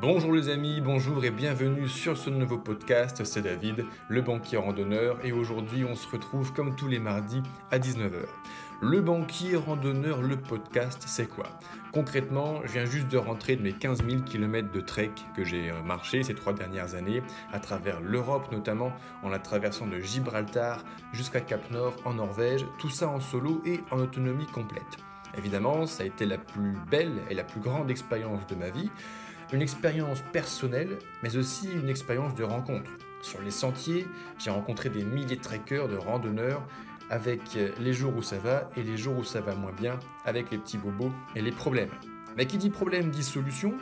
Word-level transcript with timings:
Bonjour 0.00 0.32
les 0.32 0.48
amis, 0.48 0.80
bonjour 0.80 1.24
et 1.24 1.32
bienvenue 1.32 1.88
sur 1.88 2.16
ce 2.16 2.30
nouveau 2.30 2.56
podcast. 2.56 3.24
C'est 3.24 3.42
David, 3.42 3.84
le 4.08 4.22
banquier 4.22 4.56
randonneur, 4.56 5.18
et 5.24 5.32
aujourd'hui 5.32 5.84
on 5.84 5.96
se 5.96 6.06
retrouve 6.06 6.52
comme 6.52 6.76
tous 6.76 6.86
les 6.86 7.00
mardis 7.00 7.42
à 7.72 7.80
19h. 7.80 8.22
Le 8.80 9.00
banquier 9.00 9.56
randonneur, 9.56 10.22
le 10.22 10.36
podcast, 10.36 11.02
c'est 11.06 11.26
quoi? 11.26 11.46
Concrètement, 11.92 12.60
je 12.64 12.74
viens 12.74 12.84
juste 12.84 13.08
de 13.08 13.18
rentrer 13.18 13.56
de 13.56 13.62
mes 13.62 13.72
15 13.72 14.04
000 14.08 14.22
km 14.22 14.70
de 14.70 14.80
trek 14.80 15.10
que 15.34 15.42
j'ai 15.42 15.72
marché 15.84 16.22
ces 16.22 16.34
trois 16.34 16.52
dernières 16.52 16.94
années, 16.94 17.20
à 17.52 17.58
travers 17.58 18.00
l'Europe 18.00 18.52
notamment, 18.52 18.92
en 19.24 19.28
la 19.28 19.40
traversant 19.40 19.88
de 19.88 19.98
Gibraltar 19.98 20.84
jusqu'à 21.12 21.40
Cap 21.40 21.72
Nord 21.72 21.96
en 22.04 22.14
Norvège, 22.14 22.64
tout 22.78 22.90
ça 22.90 23.08
en 23.08 23.18
solo 23.18 23.60
et 23.66 23.80
en 23.90 23.98
autonomie 23.98 24.46
complète. 24.46 24.98
Évidemment, 25.36 25.86
ça 25.86 26.04
a 26.04 26.06
été 26.06 26.24
la 26.24 26.38
plus 26.38 26.74
belle 26.88 27.20
et 27.30 27.34
la 27.34 27.44
plus 27.44 27.60
grande 27.60 27.90
expérience 27.90 28.46
de 28.46 28.54
ma 28.54 28.70
vie, 28.70 28.90
une 29.52 29.62
expérience 29.62 30.20
personnelle, 30.32 30.98
mais 31.22 31.36
aussi 31.36 31.70
une 31.72 31.88
expérience 31.88 32.34
de 32.34 32.44
rencontre. 32.44 32.90
Sur 33.22 33.40
les 33.40 33.50
sentiers, 33.50 34.06
j'ai 34.38 34.50
rencontré 34.50 34.90
des 34.90 35.04
milliers 35.04 35.36
de 35.36 35.42
trekkers, 35.42 35.88
de 35.88 35.96
randonneurs, 35.96 36.62
avec 37.10 37.40
les 37.80 37.92
jours 37.92 38.14
où 38.16 38.22
ça 38.22 38.38
va 38.38 38.70
et 38.76 38.82
les 38.82 38.96
jours 38.96 39.16
où 39.16 39.24
ça 39.24 39.40
va 39.40 39.54
moins 39.54 39.72
bien, 39.72 39.98
avec 40.24 40.50
les 40.50 40.58
petits 40.58 40.78
bobos 40.78 41.12
et 41.34 41.40
les 41.40 41.52
problèmes. 41.52 41.90
Mais 42.36 42.46
qui 42.46 42.58
dit 42.58 42.70
problème 42.70 43.10
dit 43.10 43.24
solution. 43.24 43.74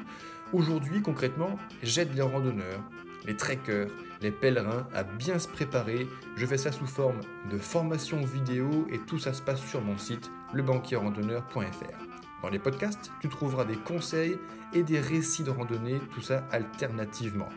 Aujourd'hui, 0.52 1.02
concrètement, 1.02 1.59
j'aide 1.82 2.14
les 2.14 2.23
randonneurs, 2.23 2.80
les 3.26 3.37
trekkers, 3.37 3.88
les 4.23 4.30
pèlerins 4.30 4.87
à 4.95 5.02
bien 5.02 5.38
se 5.38 5.48
préparer. 5.48 6.06
Je 6.37 6.46
fais 6.46 6.56
ça 6.56 6.73
sous 6.73 6.87
forme 6.87 7.20
de 7.51 7.59
formation 7.59 8.20
vidéo 8.23 8.87
et 8.90 8.98
tout 9.01 9.18
ça 9.18 9.32
se 9.32 9.42
passe 9.42 9.60
sur 9.60 9.82
mon 9.82 9.98
site 9.98 10.30
lebanquierrandonneur.fr. 10.54 12.05
Dans 12.46 12.52
les 12.52 12.60
podcasts, 12.60 13.10
tu 13.20 13.28
trouveras 13.28 13.64
des 13.64 13.74
conseils 13.74 14.38
et 14.73 14.84
des 14.84 15.00
récits 15.00 15.42
de 15.42 15.50
randonnée, 15.50 15.98
tout 16.14 16.20
ça 16.20 16.45
alternativement. 16.52 17.48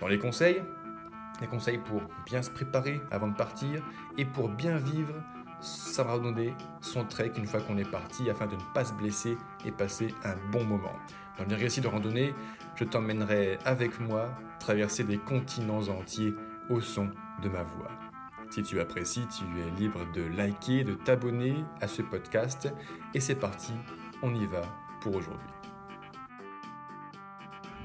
Dans 0.00 0.06
les 0.06 0.20
conseils, 0.20 0.62
des 1.40 1.48
conseils 1.48 1.78
pour 1.78 2.00
bien 2.26 2.40
se 2.40 2.48
préparer 2.48 3.00
avant 3.10 3.26
de 3.26 3.34
partir 3.34 3.82
et 4.16 4.24
pour 4.24 4.48
bien 4.48 4.76
vivre 4.76 5.14
sa 5.60 6.04
randonnée, 6.04 6.54
son 6.80 7.04
trek 7.04 7.32
une 7.38 7.46
fois 7.46 7.60
qu'on 7.60 7.76
est 7.76 7.90
parti 7.90 8.30
afin 8.30 8.46
de 8.46 8.54
ne 8.54 8.72
pas 8.72 8.84
se 8.84 8.92
blesser 8.92 9.36
et 9.64 9.72
passer 9.72 10.14
un 10.22 10.36
bon 10.52 10.62
moment. 10.62 10.94
Dans 11.36 11.46
les 11.46 11.56
récits 11.56 11.80
de 11.80 11.88
randonnée, 11.88 12.32
je 12.76 12.84
t'emmènerai 12.84 13.58
avec 13.64 13.98
moi 13.98 14.30
traverser 14.60 15.02
des 15.02 15.18
continents 15.18 15.88
entiers 15.88 16.36
au 16.68 16.80
son 16.80 17.10
de 17.42 17.48
ma 17.48 17.64
voix. 17.64 17.90
Si 18.50 18.64
tu 18.64 18.80
apprécies, 18.80 19.26
tu 19.28 19.44
es 19.60 19.70
libre 19.78 20.00
de 20.12 20.22
liker, 20.22 20.82
de 20.82 20.94
t'abonner 20.94 21.64
à 21.80 21.86
ce 21.86 22.02
podcast. 22.02 22.68
Et 23.14 23.20
c'est 23.20 23.36
parti, 23.36 23.72
on 24.22 24.34
y 24.34 24.46
va 24.46 24.62
pour 25.00 25.14
aujourd'hui. 25.16 25.48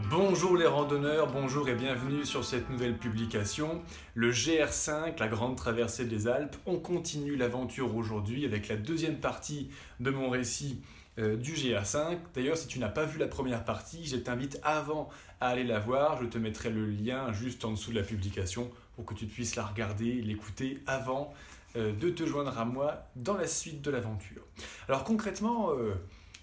Bonjour 0.10 0.58
les 0.58 0.68
randonneurs, 0.68 1.32
bonjour 1.32 1.70
et 1.70 1.76
bienvenue 1.76 2.26
sur 2.26 2.44
cette 2.44 2.70
nouvelle 2.70 2.98
publication. 2.98 3.82
Le 4.14 4.32
GR5, 4.32 5.18
la 5.18 5.28
grande 5.28 5.56
traversée 5.56 6.06
des 6.06 6.28
Alpes. 6.28 6.56
On 6.66 6.78
continue 6.78 7.36
l'aventure 7.36 7.96
aujourd'hui 7.96 8.46
avec 8.46 8.68
la 8.68 8.76
deuxième 8.76 9.18
partie 9.18 9.70
de 10.00 10.10
mon 10.10 10.30
récit 10.30 10.82
euh, 11.18 11.38
du 11.38 11.54
GR5. 11.54 12.18
D'ailleurs, 12.34 12.58
si 12.58 12.68
tu 12.68 12.80
n'as 12.80 12.90
pas 12.90 13.06
vu 13.06 13.18
la 13.18 13.28
première 13.28 13.64
partie, 13.64 14.06
je 14.06 14.18
t'invite 14.18 14.60
avant 14.64 15.10
à 15.40 15.48
aller 15.48 15.64
la 15.64 15.80
voir. 15.80 16.22
Je 16.22 16.28
te 16.28 16.38
mettrai 16.38 16.70
le 16.70 16.86
lien 16.86 17.32
juste 17.32 17.64
en 17.64 17.72
dessous 17.72 17.92
de 17.92 17.96
la 17.96 18.04
publication 18.04 18.70
pour 18.96 19.06
que 19.06 19.14
tu 19.14 19.26
puisses 19.26 19.56
la 19.56 19.66
regarder, 19.66 20.22
l'écouter 20.22 20.84
avant 20.88 21.34
euh, 21.78 21.94
de 21.94 22.10
te 22.10 22.26
joindre 22.26 22.58
à 22.58 22.64
moi 22.64 23.06
dans 23.16 23.36
la 23.36 23.48
suite 23.48 23.82
de 23.82 23.92
l'aventure. 23.92 24.42
Alors 24.88 25.04
concrètement, 25.04 25.72
euh, 25.72 25.94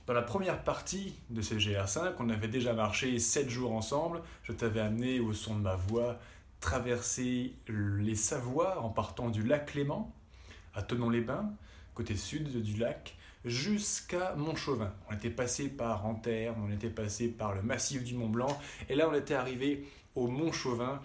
dans 0.07 0.15
la 0.15 0.23
première 0.23 0.65
partie 0.65 1.15
de 1.31 1.41
ces 1.43 1.57
GR5, 1.57 2.15
on 2.19 2.29
avait 2.29 2.49
déjà 2.49 2.73
marché 2.73 3.19
7 3.19 3.49
jours 3.49 3.73
ensemble. 3.73 4.21
Je 4.43 4.53
t'avais 4.53 4.81
amené 4.81 5.21
au 5.21 5.33
son 5.33 5.57
de 5.57 5.61
ma 5.61 5.77
voix 5.77 6.19
traverser 6.61 7.55
les 7.69 8.15
Savoies 8.15 8.81
en 8.81 8.89
partant 8.89 9.31
du 9.31 9.43
lac 9.43 9.67
Clément 9.67 10.15
à 10.75 10.83
Tenon-les-Bains, 10.83 11.53
côté 11.95 12.17
sud 12.17 12.63
du 12.63 12.79
lac, 12.79 13.17
jusqu'à 13.45 14.35
Montchauvin. 14.37 14.93
On 15.11 15.15
était 15.15 15.31
passé 15.31 15.69
par 15.69 16.07
Anterne, 16.07 16.57
on 16.65 16.71
était 16.71 16.89
passé 16.89 17.29
par 17.29 17.55
le 17.55 17.63
massif 17.63 18.05
du 18.05 18.15
Mont 18.15 18.29
Blanc, 18.29 18.59
et 18.89 18.95
là 18.95 19.09
on 19.11 19.15
était 19.15 19.35
arrivé 19.35 19.87
au 20.15 20.29
Montchauvin. 20.29 21.01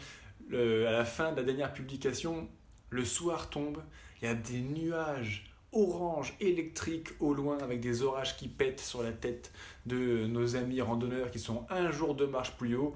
à 0.52 0.91
la 0.91 1.06
fin 1.06 1.31
de 1.31 1.38
la 1.38 1.44
dernière 1.44 1.74
publication, 1.74 2.47
le 2.90 3.03
soir 3.03 3.50
tombe, 3.50 3.84
il 4.22 4.25
y 4.25 4.28
a 4.28 4.36
des 4.36 4.62
nuages 4.62 5.52
orange 5.74 6.36
électrique 6.40 7.10
au 7.20 7.34
loin 7.34 7.58
avec 7.60 7.80
des 7.80 8.02
orages 8.02 8.38
qui 8.38 8.48
pètent 8.48 8.80
sur 8.80 9.04
la 9.04 9.12
tête 9.12 9.52
de 9.86 10.26
nos 10.28 10.56
amis 10.56 10.82
randonneurs 10.82 11.32
qui 11.32 11.40
sont 11.40 11.66
un 11.70 11.92
jour 11.92 12.16
de 12.16 12.26
marche 12.26 12.58
plus 12.58 12.76
haut. 12.76 12.96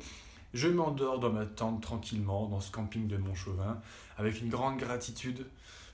Je 0.54 0.68
m'endors 0.68 1.20
dans 1.20 1.32
ma 1.32 1.46
tente 1.46 1.82
tranquillement 1.82 2.48
dans 2.48 2.60
ce 2.60 2.72
camping 2.72 3.08
de 3.08 3.18
Montchauvin 3.18 3.82
avec 4.18 4.42
une 4.42 4.50
grande 4.50 4.78
gratitude 4.78 5.46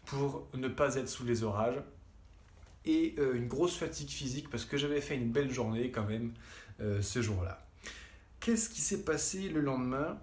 pour 0.05 0.47
ne 0.53 0.67
pas 0.67 0.95
être 0.95 1.09
sous 1.09 1.25
les 1.25 1.43
orages 1.43 1.81
et 2.85 3.15
euh, 3.19 3.35
une 3.35 3.47
grosse 3.47 3.75
fatigue 3.75 4.09
physique 4.09 4.49
parce 4.49 4.65
que 4.65 4.77
j'avais 4.77 5.01
fait 5.01 5.15
une 5.15 5.31
belle 5.31 5.51
journée 5.51 5.91
quand 5.91 6.05
même 6.05 6.33
euh, 6.79 7.01
ce 7.01 7.21
jour-là. 7.21 7.65
Qu'est-ce 8.39 8.69
qui 8.69 8.81
s'est 8.81 9.03
passé 9.03 9.49
le 9.49 9.61
lendemain? 9.61 10.17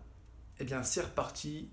Eh 0.60 0.64
bien, 0.64 0.82
c'est 0.82 1.02
reparti 1.02 1.68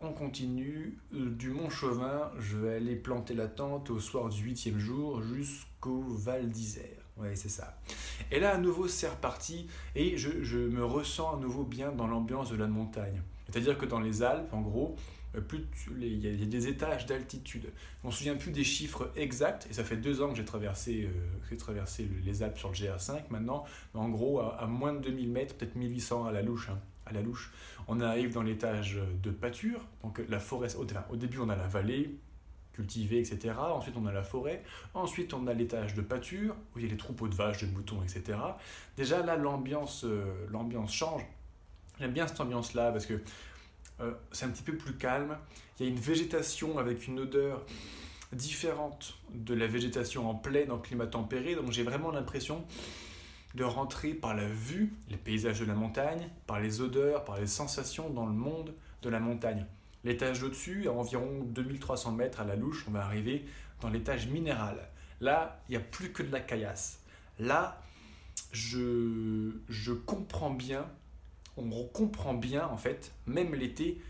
on 0.00 0.12
continue 0.12 0.98
euh, 1.14 1.30
du 1.30 1.50
Mont 1.50 1.70
Chauvin, 1.70 2.30
je 2.38 2.56
vais 2.56 2.74
aller 2.74 2.96
planter 2.96 3.34
la 3.34 3.48
tente 3.48 3.90
au 3.90 3.98
soir 3.98 4.28
du 4.28 4.42
huitième 4.42 4.78
jour 4.78 5.22
jusqu'au 5.22 6.02
Val 6.02 6.50
d'Isère. 6.50 7.06
Ouais, 7.16 7.34
c'est 7.34 7.48
ça. 7.48 7.80
Et 8.30 8.40
là, 8.40 8.54
à 8.54 8.58
nouveau, 8.58 8.88
c'est 8.88 9.08
reparti 9.08 9.68
et 9.94 10.18
je, 10.18 10.58
me 10.58 10.84
ressens 10.84 11.36
à 11.36 11.40
nouveau 11.40 11.64
bien 11.64 11.92
dans 11.92 12.06
l'ambiance 12.06 12.50
de 12.50 12.56
la 12.56 12.66
montagne. 12.66 13.22
C'est-à-dire 13.48 13.78
que 13.78 13.86
dans 13.86 14.00
les 14.00 14.22
Alpes, 14.22 14.52
en 14.52 14.60
gros, 14.60 14.96
euh, 15.34 15.40
il 15.98 16.18
y, 16.18 16.42
a 16.42 16.46
des 16.46 16.68
étages 16.68 17.06
d'altitude. 17.06 17.72
On 18.04 18.08
ne 18.08 18.12
se 18.12 18.18
souvient 18.18 18.36
plus 18.36 18.52
des 18.52 18.64
chiffres 18.64 19.10
exacts, 19.16 19.66
et 19.70 19.72
ça 19.72 19.82
fait 19.82 19.96
deux 19.96 20.20
ans 20.20 20.28
que 20.28 20.36
j'ai 20.36 20.44
traversé, 20.44 21.08
euh, 21.08 22.10
les 22.24 22.42
Alpes 22.42 22.58
sur 22.58 22.68
le 22.68 22.74
GR5 22.74 23.22
maintenant, 23.30 23.64
mais 23.94 24.00
en 24.00 24.10
gros, 24.10 24.40
à, 24.40 24.66
moins 24.66 24.92
de 24.92 25.00
2000 25.00 25.30
mètres, 25.30 25.54
peut-être 25.54 25.74
1800 25.74 26.26
à 26.26 26.32
la 26.32 26.42
louche. 26.42 26.68
Hein 26.68 26.78
à 27.06 27.12
la 27.12 27.22
louche. 27.22 27.52
On 27.88 28.00
arrive 28.00 28.34
dans 28.34 28.42
l'étage 28.42 28.98
de 29.22 29.30
pâture, 29.30 29.80
donc 30.02 30.20
la 30.28 30.40
forêt, 30.40 30.68
au, 30.76 31.16
début 31.16 31.38
on 31.38 31.48
a 31.48 31.56
la 31.56 31.66
vallée 31.66 32.18
cultivée, 32.72 33.18
etc. 33.18 33.54
Ensuite 33.58 33.96
on 33.96 34.06
a 34.06 34.12
la 34.12 34.22
forêt. 34.22 34.62
Ensuite 34.92 35.32
on 35.32 35.46
a 35.46 35.54
l'étage 35.54 35.94
de 35.94 36.02
pâture, 36.02 36.54
où 36.74 36.78
il 36.78 36.84
y 36.84 36.88
a 36.88 36.90
les 36.90 36.96
troupeaux 36.96 37.28
de 37.28 37.34
vaches, 37.34 37.62
de 37.62 37.70
moutons, 37.70 38.02
etc. 38.02 38.38
Déjà 38.96 39.24
là 39.24 39.36
l'ambiance 39.36 40.04
euh, 40.04 40.46
l'ambiance 40.50 40.92
change. 40.92 41.22
J'aime 41.98 42.12
bien 42.12 42.26
cette 42.26 42.40
ambiance-là 42.40 42.92
parce 42.92 43.06
que 43.06 43.22
euh, 44.00 44.12
c'est 44.32 44.44
un 44.44 44.50
petit 44.50 44.62
peu 44.62 44.76
plus 44.76 44.94
calme. 44.94 45.38
Il 45.78 45.86
y 45.86 45.88
a 45.88 45.92
une 45.92 45.98
végétation 45.98 46.78
avec 46.78 47.06
une 47.06 47.20
odeur 47.20 47.64
différente 48.32 49.14
de 49.32 49.54
la 49.54 49.66
végétation 49.66 50.28
en 50.28 50.34
plaine, 50.34 50.70
en 50.70 50.78
climat 50.78 51.06
tempéré. 51.06 51.54
Donc 51.54 51.72
j'ai 51.72 51.82
vraiment 51.82 52.10
l'impression 52.10 52.64
de 53.56 53.64
rentrer 53.64 54.12
par 54.12 54.34
la 54.34 54.46
vue, 54.46 54.92
les 55.08 55.16
paysages 55.16 55.60
de 55.60 55.64
la 55.64 55.74
montagne, 55.74 56.28
par 56.46 56.60
les 56.60 56.82
odeurs, 56.82 57.24
par 57.24 57.40
les 57.40 57.46
sensations 57.46 58.10
dans 58.10 58.26
le 58.26 58.32
monde 58.32 58.74
de 59.02 59.08
la 59.08 59.18
montagne. 59.18 59.66
L'étage 60.04 60.42
au-dessus, 60.42 60.86
à 60.88 60.92
environ 60.92 61.42
2300 61.42 62.12
mètres 62.12 62.40
à 62.40 62.44
la 62.44 62.54
louche, 62.54 62.84
on 62.86 62.92
va 62.92 63.04
arriver 63.04 63.46
dans 63.80 63.88
l'étage 63.88 64.28
minéral. 64.28 64.88
Là, 65.20 65.62
il 65.68 65.72
n'y 65.72 65.76
a 65.76 65.80
plus 65.80 66.12
que 66.12 66.22
de 66.22 66.30
la 66.30 66.40
caillasse. 66.40 67.00
Là, 67.38 67.82
je, 68.52 69.52
je 69.68 69.92
comprends 69.92 70.50
bien, 70.50 70.86
on 71.56 71.84
comprend 71.84 72.34
bien 72.34 72.66
en 72.68 72.76
fait, 72.76 73.12
même 73.26 73.54
l'été, 73.54 74.02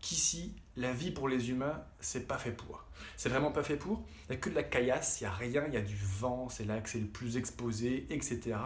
qu'ici, 0.00 0.54
la 0.76 0.92
vie 0.92 1.10
pour 1.10 1.28
les 1.28 1.50
humains, 1.50 1.82
c'est 2.00 2.26
pas 2.26 2.38
fait 2.38 2.52
pour. 2.52 2.84
C'est 3.16 3.28
vraiment 3.28 3.52
pas 3.52 3.62
fait 3.62 3.76
pour. 3.76 4.02
Il 4.24 4.32
n'y 4.32 4.36
a 4.36 4.40
que 4.40 4.48
de 4.48 4.54
la 4.54 4.62
caillasse, 4.62 5.20
il 5.20 5.24
n'y 5.24 5.28
a 5.28 5.32
rien, 5.32 5.64
il 5.66 5.74
y 5.74 5.76
a 5.76 5.82
du 5.82 5.96
vent, 5.96 6.48
c'est 6.48 6.64
là 6.64 6.80
que 6.80 6.88
c'est 6.88 7.00
le 7.00 7.06
plus 7.06 7.36
exposé, 7.36 8.06
etc. 8.08 8.56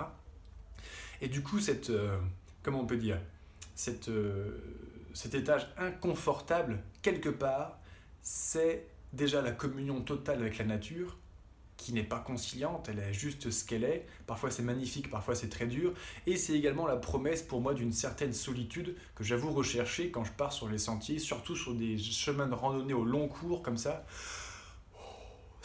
Et 1.21 1.29
du 1.29 1.43
coup, 1.43 1.61
cette, 1.61 1.91
euh, 1.91 2.17
on 2.67 2.87
peut 2.87 2.97
dire, 2.97 3.19
euh, 4.09 4.51
cet 5.15 5.35
étage 5.35 5.69
inconfortable, 5.77 6.81
quelque 7.03 7.29
part, 7.29 7.79
c'est 8.23 8.87
déjà 9.13 9.41
la 9.41 9.53
communion 9.53 10.01
totale 10.03 10.41
avec 10.41 10.59
la 10.59 10.65
nature, 10.65 11.17
qui 11.77 11.93
n'est 11.93 12.03
pas 12.03 12.19
conciliante, 12.19 12.89
elle 12.91 12.99
est 12.99 13.13
juste 13.13 13.51
ce 13.51 13.65
qu'elle 13.65 13.85
est. 13.85 14.05
Parfois 14.27 14.51
c'est 14.51 14.65
magnifique, 14.65 15.11
parfois 15.11 15.37
c'est 15.37 15.49
très 15.49 15.67
dur. 15.67 15.95
Et 16.27 16.37
c'est 16.37 16.55
également 16.55 16.87
la 16.87 16.97
promesse 16.97 17.41
pour 17.41 17.61
moi 17.61 17.73
d'une 17.73 17.93
certaine 17.93 18.33
solitude 18.33 18.97
que 19.15 19.23
j'avoue 19.23 19.53
rechercher 19.53 20.11
quand 20.11 20.25
je 20.25 20.33
pars 20.33 20.53
sur 20.53 20.69
les 20.69 20.79
sentiers, 20.79 21.21
surtout 21.21 21.55
sur 21.55 21.75
des 21.75 21.97
chemins 21.97 22.49
de 22.49 22.55
randonnée 22.55 22.95
au 22.95 23.05
long 23.05 23.29
cours 23.29 23.63
comme 23.63 23.79
ça 23.79 24.05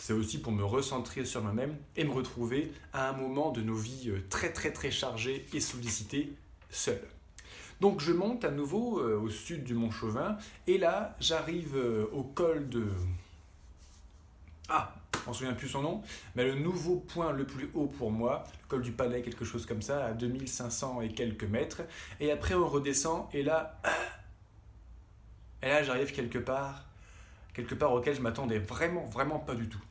c'est 0.03 0.11
aussi 0.11 0.41
pour 0.41 0.51
me 0.51 0.65
recentrer 0.65 1.23
sur 1.23 1.41
moi-même 1.41 1.77
et 1.95 2.03
me 2.03 2.11
retrouver 2.11 2.73
à 2.91 3.07
un 3.07 3.13
moment 3.13 3.51
de 3.51 3.61
nos 3.61 3.75
vies 3.75 4.09
euh, 4.09 4.21
très 4.29 4.51
très 4.51 4.73
très 4.73 4.91
chargées 4.91 5.45
et 5.53 5.61
sollicitées 5.61 6.33
seul. 6.69 6.99
Donc 7.79 8.01
je 8.01 8.11
monte 8.11 8.43
à 8.43 8.51
nouveau 8.51 8.99
euh, 8.99 9.17
au 9.17 9.29
sud 9.29 9.63
du 9.63 9.73
Mont 9.73 9.91
Chauvin 9.91 10.37
et 10.67 10.77
là 10.77 11.15
j'arrive 11.21 11.77
euh, 11.77 12.05
au 12.11 12.23
col 12.23 12.67
de... 12.67 12.85
Ah 14.67 14.93
je 15.13 15.25
m'en 15.25 15.33
souviens 15.33 15.53
plus 15.53 15.69
son 15.69 15.81
nom, 15.81 16.01
mais 16.35 16.43
le 16.43 16.55
nouveau 16.55 16.97
point 16.97 17.31
le 17.31 17.45
plus 17.45 17.69
haut 17.73 17.87
pour 17.87 18.11
moi, 18.11 18.43
le 18.63 18.67
col 18.67 18.81
du 18.81 18.91
Palais, 18.91 19.21
quelque 19.21 19.45
chose 19.45 19.65
comme 19.65 19.81
ça, 19.81 20.03
à 20.03 20.11
2500 20.11 20.99
et 20.99 21.13
quelques 21.13 21.45
mètres. 21.45 21.83
Et 22.19 22.29
après, 22.29 22.55
on 22.55 22.67
redescend, 22.67 23.29
et 23.31 23.41
là, 23.41 23.79
et 25.61 25.67
là, 25.67 25.81
j'arrive 25.81 26.11
quelque 26.11 26.39
part, 26.39 26.83
quelque 27.53 27.75
part 27.75 27.93
auquel 27.93 28.15
je 28.15 28.21
m'attendais 28.21 28.59
vraiment, 28.59 29.05
vraiment 29.05 29.39
pas 29.39 29.55
du 29.55 29.69
tout. 29.69 29.81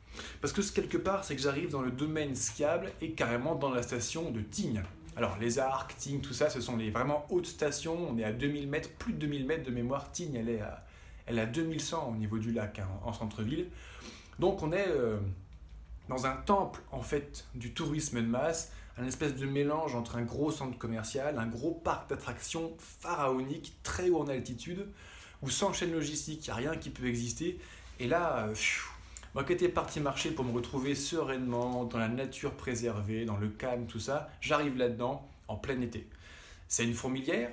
Parce 0.41 0.53
que 0.53 0.61
quelque 0.61 0.97
part, 0.97 1.23
c'est 1.23 1.35
que 1.35 1.41
j'arrive 1.41 1.69
dans 1.69 1.81
le 1.81 1.91
domaine 1.91 2.35
skiable 2.35 2.91
et 3.01 3.11
carrément 3.11 3.55
dans 3.55 3.71
la 3.71 3.81
station 3.81 4.31
de 4.31 4.41
Tignes. 4.41 4.83
Alors, 5.15 5.37
les 5.39 5.59
arcs, 5.59 5.95
Tignes, 5.97 6.21
tout 6.21 6.33
ça, 6.33 6.49
ce 6.49 6.59
sont 6.59 6.77
les 6.77 6.89
vraiment 6.89 7.25
hautes 7.29 7.45
stations. 7.45 7.97
On 8.09 8.17
est 8.17 8.23
à 8.23 8.31
2000 8.31 8.67
mètres, 8.67 8.89
plus 8.97 9.13
de 9.13 9.19
2000 9.19 9.45
mètres 9.45 9.63
de 9.63 9.71
mémoire. 9.71 10.11
Tignes, 10.11 10.35
elle 10.35 10.49
est 10.49 10.61
à, 10.61 10.85
elle 11.25 11.37
est 11.37 11.41
à 11.41 11.45
2100 11.45 12.11
au 12.13 12.15
niveau 12.15 12.39
du 12.39 12.51
lac, 12.51 12.79
hein, 12.79 12.87
en 13.03 13.13
centre-ville. 13.13 13.67
Donc, 14.39 14.63
on 14.63 14.71
est 14.71 14.87
euh, 14.87 15.17
dans 16.09 16.25
un 16.25 16.35
temple, 16.35 16.81
en 16.91 17.01
fait, 17.01 17.45
du 17.53 17.73
tourisme 17.73 18.21
de 18.21 18.27
masse, 18.27 18.71
un 18.97 19.05
espèce 19.05 19.35
de 19.35 19.45
mélange 19.45 19.95
entre 19.95 20.17
un 20.17 20.23
gros 20.23 20.51
centre 20.51 20.77
commercial, 20.77 21.37
un 21.37 21.47
gros 21.47 21.71
parc 21.71 22.09
d'attractions 22.09 22.73
pharaonique, 22.77 23.77
très 23.83 24.09
haut 24.09 24.19
en 24.19 24.27
altitude, 24.27 24.87
où 25.43 25.49
sans 25.49 25.73
chaîne 25.73 25.91
logistique, 25.91 26.47
il 26.47 26.49
n'y 26.49 26.51
a 26.51 26.55
rien 26.55 26.75
qui 26.77 26.89
peut 26.89 27.05
exister. 27.05 27.59
Et 27.99 28.07
là, 28.07 28.47
euh, 28.47 28.55
moi 29.35 29.43
qui 29.43 29.53
étais 29.53 29.69
parti 29.69 29.99
marcher 29.99 30.31
pour 30.31 30.45
me 30.45 30.51
retrouver 30.51 30.95
sereinement 30.95 31.83
dans 31.83 31.97
la 31.97 32.07
nature 32.07 32.53
préservée, 32.53 33.25
dans 33.25 33.37
le 33.37 33.49
calme, 33.49 33.85
tout 33.85 33.99
ça, 33.99 34.29
j'arrive 34.41 34.77
là-dedans 34.77 35.27
en 35.49 35.57
plein 35.57 35.79
été. 35.81 36.07
C'est 36.67 36.85
une 36.85 36.93
fourmilière. 36.93 37.51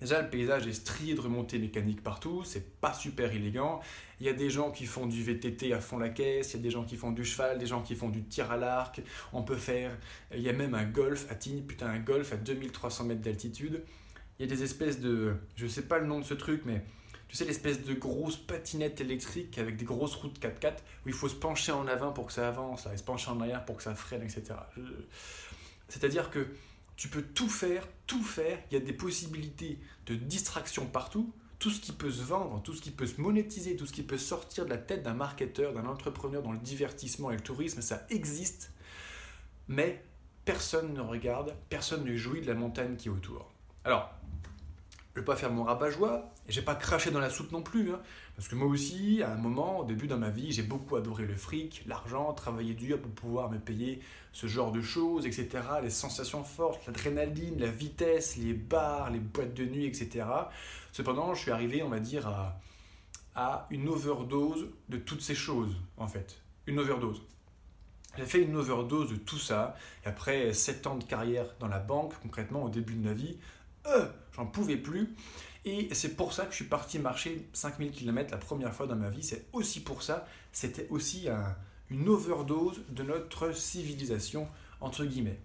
Déjà, 0.00 0.22
le 0.22 0.30
paysage 0.30 0.66
est 0.68 0.72
strié 0.72 1.14
de 1.14 1.20
remontées 1.20 1.58
mécaniques 1.58 2.04
partout, 2.04 2.44
c'est 2.44 2.80
pas 2.80 2.94
super 2.94 3.32
élégant. 3.32 3.80
Il 4.20 4.26
y 4.26 4.28
a 4.28 4.32
des 4.32 4.48
gens 4.48 4.70
qui 4.70 4.86
font 4.86 5.06
du 5.06 5.24
VTT 5.24 5.72
à 5.72 5.80
fond 5.80 5.98
la 5.98 6.08
caisse, 6.08 6.54
il 6.54 6.58
y 6.58 6.60
a 6.60 6.62
des 6.62 6.70
gens 6.70 6.84
qui 6.84 6.96
font 6.96 7.10
du 7.10 7.24
cheval, 7.24 7.58
des 7.58 7.66
gens 7.66 7.82
qui 7.82 7.96
font 7.96 8.08
du 8.08 8.22
tir 8.22 8.50
à 8.52 8.56
l'arc. 8.56 9.00
On 9.32 9.42
peut 9.42 9.56
faire. 9.56 9.90
Il 10.32 10.40
y 10.40 10.48
a 10.48 10.52
même 10.52 10.74
un 10.74 10.84
golf 10.84 11.26
à 11.30 11.34
Tignes, 11.34 11.62
putain, 11.62 11.88
un 11.88 11.98
golf 11.98 12.32
à 12.32 12.36
2300 12.36 13.04
mètres 13.04 13.22
d'altitude. 13.22 13.82
Il 14.38 14.48
y 14.48 14.52
a 14.52 14.54
des 14.54 14.62
espèces 14.62 15.00
de. 15.00 15.36
Je 15.56 15.66
sais 15.66 15.82
pas 15.82 15.98
le 15.98 16.06
nom 16.06 16.20
de 16.20 16.24
ce 16.24 16.34
truc, 16.34 16.62
mais 16.64 16.84
tu 17.28 17.36
sais, 17.36 17.44
l'espèce 17.44 17.84
de 17.84 17.94
grosse 17.94 18.36
patinette 18.36 19.00
électrique 19.00 19.58
avec 19.58 19.76
des 19.76 19.84
grosses 19.84 20.14
routes 20.14 20.40
4x4 20.40 20.76
où 21.04 21.08
il 21.08 21.12
faut 21.12 21.28
se 21.28 21.34
pencher 21.34 21.72
en 21.72 21.86
avant 21.86 22.12
pour 22.12 22.26
que 22.26 22.32
ça 22.32 22.48
avance, 22.48 22.86
et 22.92 22.96
se 22.96 23.02
pencher 23.02 23.30
en 23.30 23.40
arrière 23.40 23.64
pour 23.64 23.76
que 23.76 23.82
ça 23.82 23.94
freine, 23.94 24.22
etc. 24.22 24.54
C'est-à-dire 25.88 26.30
que 26.30 26.46
tu 26.96 27.08
peux 27.08 27.22
tout 27.22 27.48
faire, 27.48 27.86
tout 28.06 28.22
faire, 28.22 28.58
il 28.70 28.74
y 28.74 28.76
a 28.76 28.84
des 28.84 28.92
possibilités 28.92 29.78
de 30.06 30.14
distraction 30.14 30.86
partout, 30.86 31.32
tout 31.58 31.70
ce 31.70 31.80
qui 31.80 31.92
peut 31.92 32.10
se 32.10 32.22
vendre, 32.22 32.62
tout 32.62 32.74
ce 32.74 32.80
qui 32.80 32.90
peut 32.90 33.06
se 33.06 33.20
monétiser, 33.20 33.76
tout 33.76 33.86
ce 33.86 33.92
qui 33.92 34.02
peut 34.02 34.18
sortir 34.18 34.64
de 34.64 34.70
la 34.70 34.78
tête 34.78 35.02
d'un 35.02 35.14
marketeur, 35.14 35.74
d'un 35.74 35.86
entrepreneur 35.86 36.42
dans 36.42 36.52
le 36.52 36.58
divertissement 36.58 37.30
et 37.30 37.34
le 37.34 37.42
tourisme, 37.42 37.82
ça 37.82 38.06
existe, 38.10 38.72
mais 39.66 40.04
personne 40.44 40.94
ne 40.94 41.00
regarde, 41.00 41.54
personne 41.68 42.04
ne 42.04 42.16
jouit 42.16 42.40
de 42.40 42.46
la 42.46 42.54
montagne 42.54 42.96
qui 42.96 43.08
est 43.08 43.10
autour. 43.10 43.52
Alors, 43.84 44.12
je 45.18 45.22
vais 45.22 45.26
pas 45.26 45.36
faire 45.36 45.50
mon 45.50 45.64
rabat-joie, 45.64 46.30
et 46.48 46.52
j'ai 46.52 46.62
pas 46.62 46.76
craché 46.76 47.10
dans 47.10 47.18
la 47.18 47.28
soupe 47.28 47.50
non 47.50 47.60
plus, 47.60 47.90
hein. 47.90 48.00
parce 48.36 48.46
que 48.46 48.54
moi 48.54 48.68
aussi, 48.68 49.20
à 49.20 49.32
un 49.32 49.36
moment, 49.36 49.80
au 49.80 49.84
début 49.84 50.06
dans 50.06 50.16
ma 50.16 50.30
vie, 50.30 50.52
j'ai 50.52 50.62
beaucoup 50.62 50.94
adoré 50.94 51.26
le 51.26 51.34
fric, 51.34 51.82
l'argent, 51.88 52.32
travailler 52.34 52.72
dur 52.74 53.00
pour 53.00 53.10
pouvoir 53.10 53.50
me 53.50 53.58
payer 53.58 53.98
ce 54.32 54.46
genre 54.46 54.70
de 54.70 54.80
choses, 54.80 55.26
etc. 55.26 55.48
Les 55.82 55.90
sensations 55.90 56.44
fortes, 56.44 56.86
l'adrénaline, 56.86 57.58
la 57.58 57.66
vitesse, 57.66 58.36
les 58.36 58.52
bars, 58.52 59.10
les 59.10 59.18
boîtes 59.18 59.54
de 59.54 59.64
nuit, 59.64 59.86
etc. 59.86 60.24
Cependant, 60.92 61.34
je 61.34 61.40
suis 61.40 61.50
arrivé, 61.50 61.82
on 61.82 61.88
va 61.88 61.98
dire, 61.98 62.28
à, 63.34 63.66
une 63.70 63.88
overdose 63.88 64.68
de 64.88 64.98
toutes 64.98 65.22
ces 65.22 65.34
choses, 65.34 65.74
en 65.96 66.06
fait. 66.06 66.40
Une 66.66 66.78
overdose. 66.78 67.22
J'ai 68.16 68.24
fait 68.24 68.42
une 68.42 68.54
overdose 68.54 69.10
de 69.10 69.16
tout 69.16 69.38
ça, 69.38 69.74
et 70.04 70.08
après 70.08 70.52
7 70.52 70.86
ans 70.86 70.96
de 70.96 71.04
carrière 71.04 71.56
dans 71.58 71.68
la 71.68 71.80
banque, 71.80 72.14
concrètement 72.22 72.62
au 72.62 72.68
début 72.68 72.94
de 72.94 73.04
ma 73.04 73.12
vie, 73.12 73.36
euh, 73.86 74.06
j'en 74.36 74.46
pouvais 74.46 74.76
plus. 74.76 75.14
Et 75.64 75.92
c'est 75.92 76.16
pour 76.16 76.32
ça 76.32 76.44
que 76.44 76.52
je 76.52 76.56
suis 76.56 76.64
parti 76.64 76.98
marcher 76.98 77.48
5000 77.52 77.90
km 77.90 78.30
la 78.30 78.38
première 78.38 78.74
fois 78.74 78.86
dans 78.86 78.96
ma 78.96 79.10
vie. 79.10 79.22
C'est 79.22 79.46
aussi 79.52 79.80
pour 79.80 80.02
ça, 80.02 80.26
c'était 80.52 80.86
aussi 80.88 81.28
une 81.90 82.08
overdose 82.08 82.80
de 82.88 83.02
notre 83.02 83.54
civilisation, 83.54 84.48
entre 84.80 85.04
guillemets. 85.04 85.40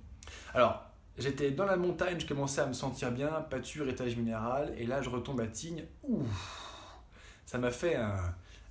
Alors, 0.54 0.86
j'étais 1.18 1.52
dans 1.52 1.66
la 1.66 1.78
montagne, 1.78 2.20
je 2.20 2.28
commençais 2.28 2.62
à 2.62 2.66
me 2.66 2.74
sentir 2.74 3.12
bien, 3.12 3.30
pâture, 3.50 3.88
étage 3.90 4.16
minéral, 4.16 4.74
et 4.78 4.86
là 4.86 5.02
je 5.02 5.10
retombe 5.10 5.42
à 5.42 5.48
Tignes. 5.48 5.86
Ouh, 6.04 6.26
ça 7.46 7.58
m'a 7.58 7.72
fait 7.72 7.96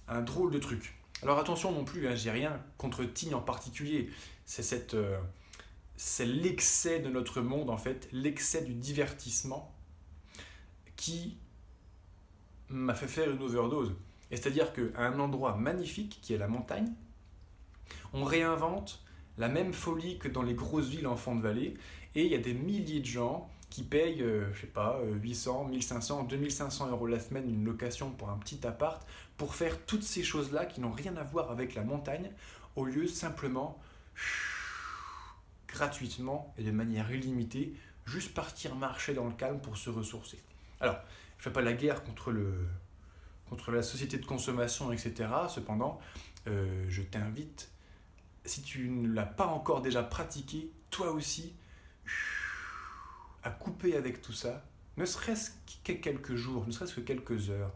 un, 0.09 0.23
drôle 0.23 0.51
de 0.51 0.59
truc. 0.59 0.95
Alors 1.23 1.39
attention 1.39 1.73
non 1.73 1.85
plus, 1.85 2.09
hein, 2.09 2.15
j'ai 2.15 2.31
rien 2.31 2.61
contre 2.79 3.05
Tignes 3.05 3.35
en 3.35 3.41
particulier. 3.41 4.11
C'est 4.45 4.63
cette. 4.63 4.95
Euh, 4.95 5.19
c'est 5.97 6.27
l'excès 6.27 7.01
de 7.01 7.09
notre 7.09 7.41
monde, 7.41 7.71
en 7.71 7.77
fait, 7.77 8.09
l'excès 8.13 8.63
du 8.63 8.75
divertissement 8.75 9.75
qui 10.97 11.37
m'a 12.69 12.95
fait 12.95 13.09
faire 13.09 13.31
une 13.31 13.43
overdose. 13.43 13.95
Et 14.31 14.37
c'est-à-dire 14.37 14.73
qu'à 14.73 14.83
un 14.97 15.19
endroit 15.19 15.57
magnifique, 15.57 16.19
qui 16.23 16.33
est 16.33 16.39
la 16.39 16.49
montagne, 16.49 16.91
on 18.13 18.25
réinvente 18.25 19.05
la 19.39 19.49
même 19.49 19.73
folie 19.73 20.19
que 20.19 20.29
dans 20.29 20.43
les 20.43 20.55
grosses 20.55 20.89
villes 20.89 21.07
en 21.07 21.17
fond 21.17 21.37
de 21.37 21.43
vallée, 21.43 21.75
et 22.15 22.25
il 22.25 22.33
y 22.33 22.35
a 22.35 22.39
des 22.39 22.55
milliers 22.55 23.01
de 23.01 23.07
gens 23.07 23.49
qui 23.71 23.83
payent, 23.83 24.19
je 24.19 24.25
euh, 24.25 24.55
je 24.55 24.61
sais 24.63 24.67
pas, 24.67 25.01
800, 25.23 25.65
1500, 25.65 26.25
2500 26.25 26.91
euros 26.91 27.07
la 27.07 27.19
semaine 27.19 27.49
une 27.49 27.65
location 27.65 28.11
pour 28.11 28.29
un 28.29 28.37
petit 28.37 28.67
appart, 28.67 29.07
pour 29.39 29.55
faire 29.55 29.79
toutes 29.87 30.03
ces 30.03 30.23
choses-là 30.23 30.67
qui 30.67 30.81
n'ont 30.81 30.91
rien 30.91 31.17
à 31.17 31.25
voir 31.25 31.51
avec 31.51 31.75
la 31.75 31.83
montagne, 31.83 32.31
au 32.77 32.85
lieu 32.85 33.07
simplement 33.07 33.81
gratuitement 35.73 36.55
et 36.59 36.63
de 36.63 36.71
manière 36.71 37.11
illimitée, 37.11 37.75
juste 38.05 38.35
partir 38.35 38.75
marcher 38.75 39.15
dans 39.15 39.27
le 39.27 39.33
calme 39.33 39.61
pour 39.61 39.77
se 39.77 39.91
ressourcer. 39.91 40.39
Alors, 40.81 40.97
je 41.39 41.41
ne 41.41 41.43
fais 41.45 41.53
pas 41.53 41.63
la 41.63 41.73
guerre 41.73 42.05
contre, 42.05 42.31
le, 42.31 42.67
contre 43.49 43.73
la 43.73 43.83
société 43.83 44.19
de 44.19 44.27
consommation, 44.27 44.93
etc. 44.93 45.29
Cependant, 45.49 46.01
euh, 46.47 46.85
je 46.89 47.03
t'invite, 47.03 47.71
si 48.45 48.63
tu 48.63 48.89
ne 48.89 49.13
l'as 49.13 49.27
pas 49.27 49.47
encore 49.47 49.83
déjà 49.83 50.03
pratiqué, 50.03 50.71
toi 50.91 51.11
aussi, 51.11 51.55
à 53.43 53.51
couper 53.51 53.97
avec 53.97 54.21
tout 54.21 54.33
ça, 54.33 54.65
ne 54.97 55.07
serait-ce 55.07 55.53
que 55.85 55.93
quelques 55.93 56.35
jours, 56.35 56.67
ne 56.67 56.73
serait-ce 56.73 56.95
que 56.95 57.01
quelques 57.01 57.51
heures, 57.51 57.73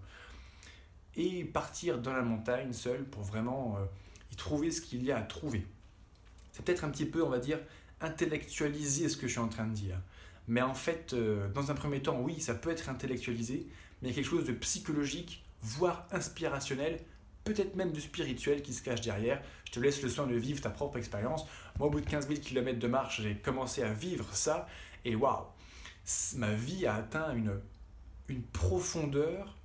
et 1.17 1.45
partir 1.45 1.99
dans 1.99 2.13
la 2.13 2.23
montagne 2.23 2.73
seul 2.73 3.05
pour 3.05 3.23
vraiment 3.23 3.77
euh, 3.79 3.85
y 4.33 4.37
trouver 4.37 4.71
ce 4.71 4.83
qu'il 4.83 5.03
y 5.03 5.11
a 5.11 5.17
à 5.17 5.23
trouver. 5.23 5.67
C'est 6.53 6.65
peut-être 6.65 6.85
un 6.85 6.91
petit 6.91 7.07
peu, 7.07 7.23
on 7.23 7.31
va 7.31 7.39
dire, 7.39 7.59
intellectualiser 8.01 9.09
ce 9.09 9.17
que 9.17 9.27
je 9.27 9.33
suis 9.33 9.41
en 9.41 9.49
train 9.49 9.67
de 9.67 9.75
dire. 9.75 10.01
Mais 10.49 10.63
en 10.63 10.75
fait, 10.75 11.13
euh, 11.13 11.49
dans 11.49 11.71
un 11.71 11.75
premier 11.75 12.01
temps, 12.01 12.21
oui, 12.21 12.41
ça 12.41 12.55
peut 12.55 12.71
être 12.71 12.89
intellectualisé, 12.89 13.67
mais 14.01 14.09
il 14.09 14.11
y 14.11 14.13
a 14.13 14.15
quelque 14.15 14.31
chose 14.31 14.47
de 14.47 14.53
psychologique, 14.53 15.45
voire 15.63 16.07
inspirationnel, 16.13 17.01
peut-être 17.45 17.77
même 17.77 17.93
de 17.93 18.01
spirituel 18.01 18.63
qui 18.63 18.73
se 18.73 18.83
cache 18.83 19.01
derrière. 19.01 19.43
Je 19.65 19.73
te 19.73 19.81
laisse 19.81 20.03
le 20.03 20.09
soin 20.09 20.27
de 20.27 20.35
vivre 20.35 20.61
ta 20.61 20.71
propre 20.71 20.99
expérience. 20.99 21.45
Moi, 21.79 21.89
au 21.89 21.91
bout 21.91 22.01
de 22.01 22.07
15 22.09 22.29
000 22.29 22.41
km 22.41 22.79
de 22.79 22.89
marche, 22.89 23.23
j'ai 23.23 23.37
commencé 23.37 23.83
à 23.83 23.93
vivre 23.93 24.27
ça, 24.35 24.69
et 25.05 25.17
waouh, 25.17 25.47
ma 26.37 26.53
vie 26.53 26.87
a 26.87 26.97
atteint 26.97 27.35
une, 27.35 27.61
une 28.29 28.43
profondeur 28.43 29.57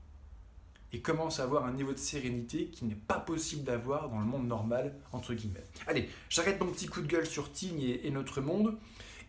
et 0.94 1.02
commence 1.02 1.40
à 1.40 1.44
avoir 1.44 1.66
un 1.66 1.74
niveau 1.74 1.94
de 1.94 1.98
sérénité 1.98 2.68
qui 2.68 2.86
n'est 2.86 2.96
pas 2.96 3.20
possible 3.20 3.64
d'avoir 3.64 4.10
dans 4.10 4.20
le 4.20 4.26
monde 4.26 4.48
normal, 4.48 4.96
entre 5.12 5.34
guillemets. 5.34 5.64
Allez, 5.88 6.10
j'arrête 6.30 6.60
mon 6.60 6.72
petit 6.72 6.88
coup 6.88 7.02
de 7.02 7.08
gueule 7.08 7.26
sur 7.26 7.52
Tignes 7.52 7.98
et, 8.04 8.10
notre 8.12 8.42
monde, 8.42 8.78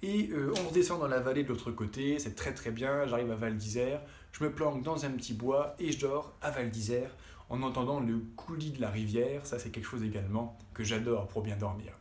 et 0.02 0.28
euh, 0.32 0.52
on 0.58 0.68
redescend 0.68 0.98
dans 1.00 1.08
la 1.08 1.20
vallée 1.20 1.44
de 1.44 1.48
l'autre 1.48 1.70
côté, 1.70 2.18
c'est 2.18 2.34
très 2.34 2.52
très 2.52 2.70
bien, 2.70 3.06
j'arrive 3.06 3.30
à 3.30 3.36
Val 3.36 3.56
d'Isère, 3.56 4.02
je 4.32 4.42
me 4.44 4.52
planque 4.52 4.82
dans 4.82 5.04
un 5.04 5.10
petit 5.10 5.34
bois 5.34 5.76
et 5.78 5.92
je 5.92 6.00
dors 6.00 6.34
à 6.42 6.50
Val 6.50 6.70
d'Isère 6.70 7.10
en 7.48 7.62
entendant 7.62 8.00
le 8.00 8.18
coulis 8.36 8.70
de 8.70 8.80
la 8.80 8.90
rivière, 8.90 9.46
ça 9.46 9.58
c'est 9.58 9.70
quelque 9.70 9.88
chose 9.88 10.02
également 10.02 10.58
que 10.74 10.82
j'adore 10.82 11.28
pour 11.28 11.42
bien 11.42 11.56
dormir. 11.56 11.92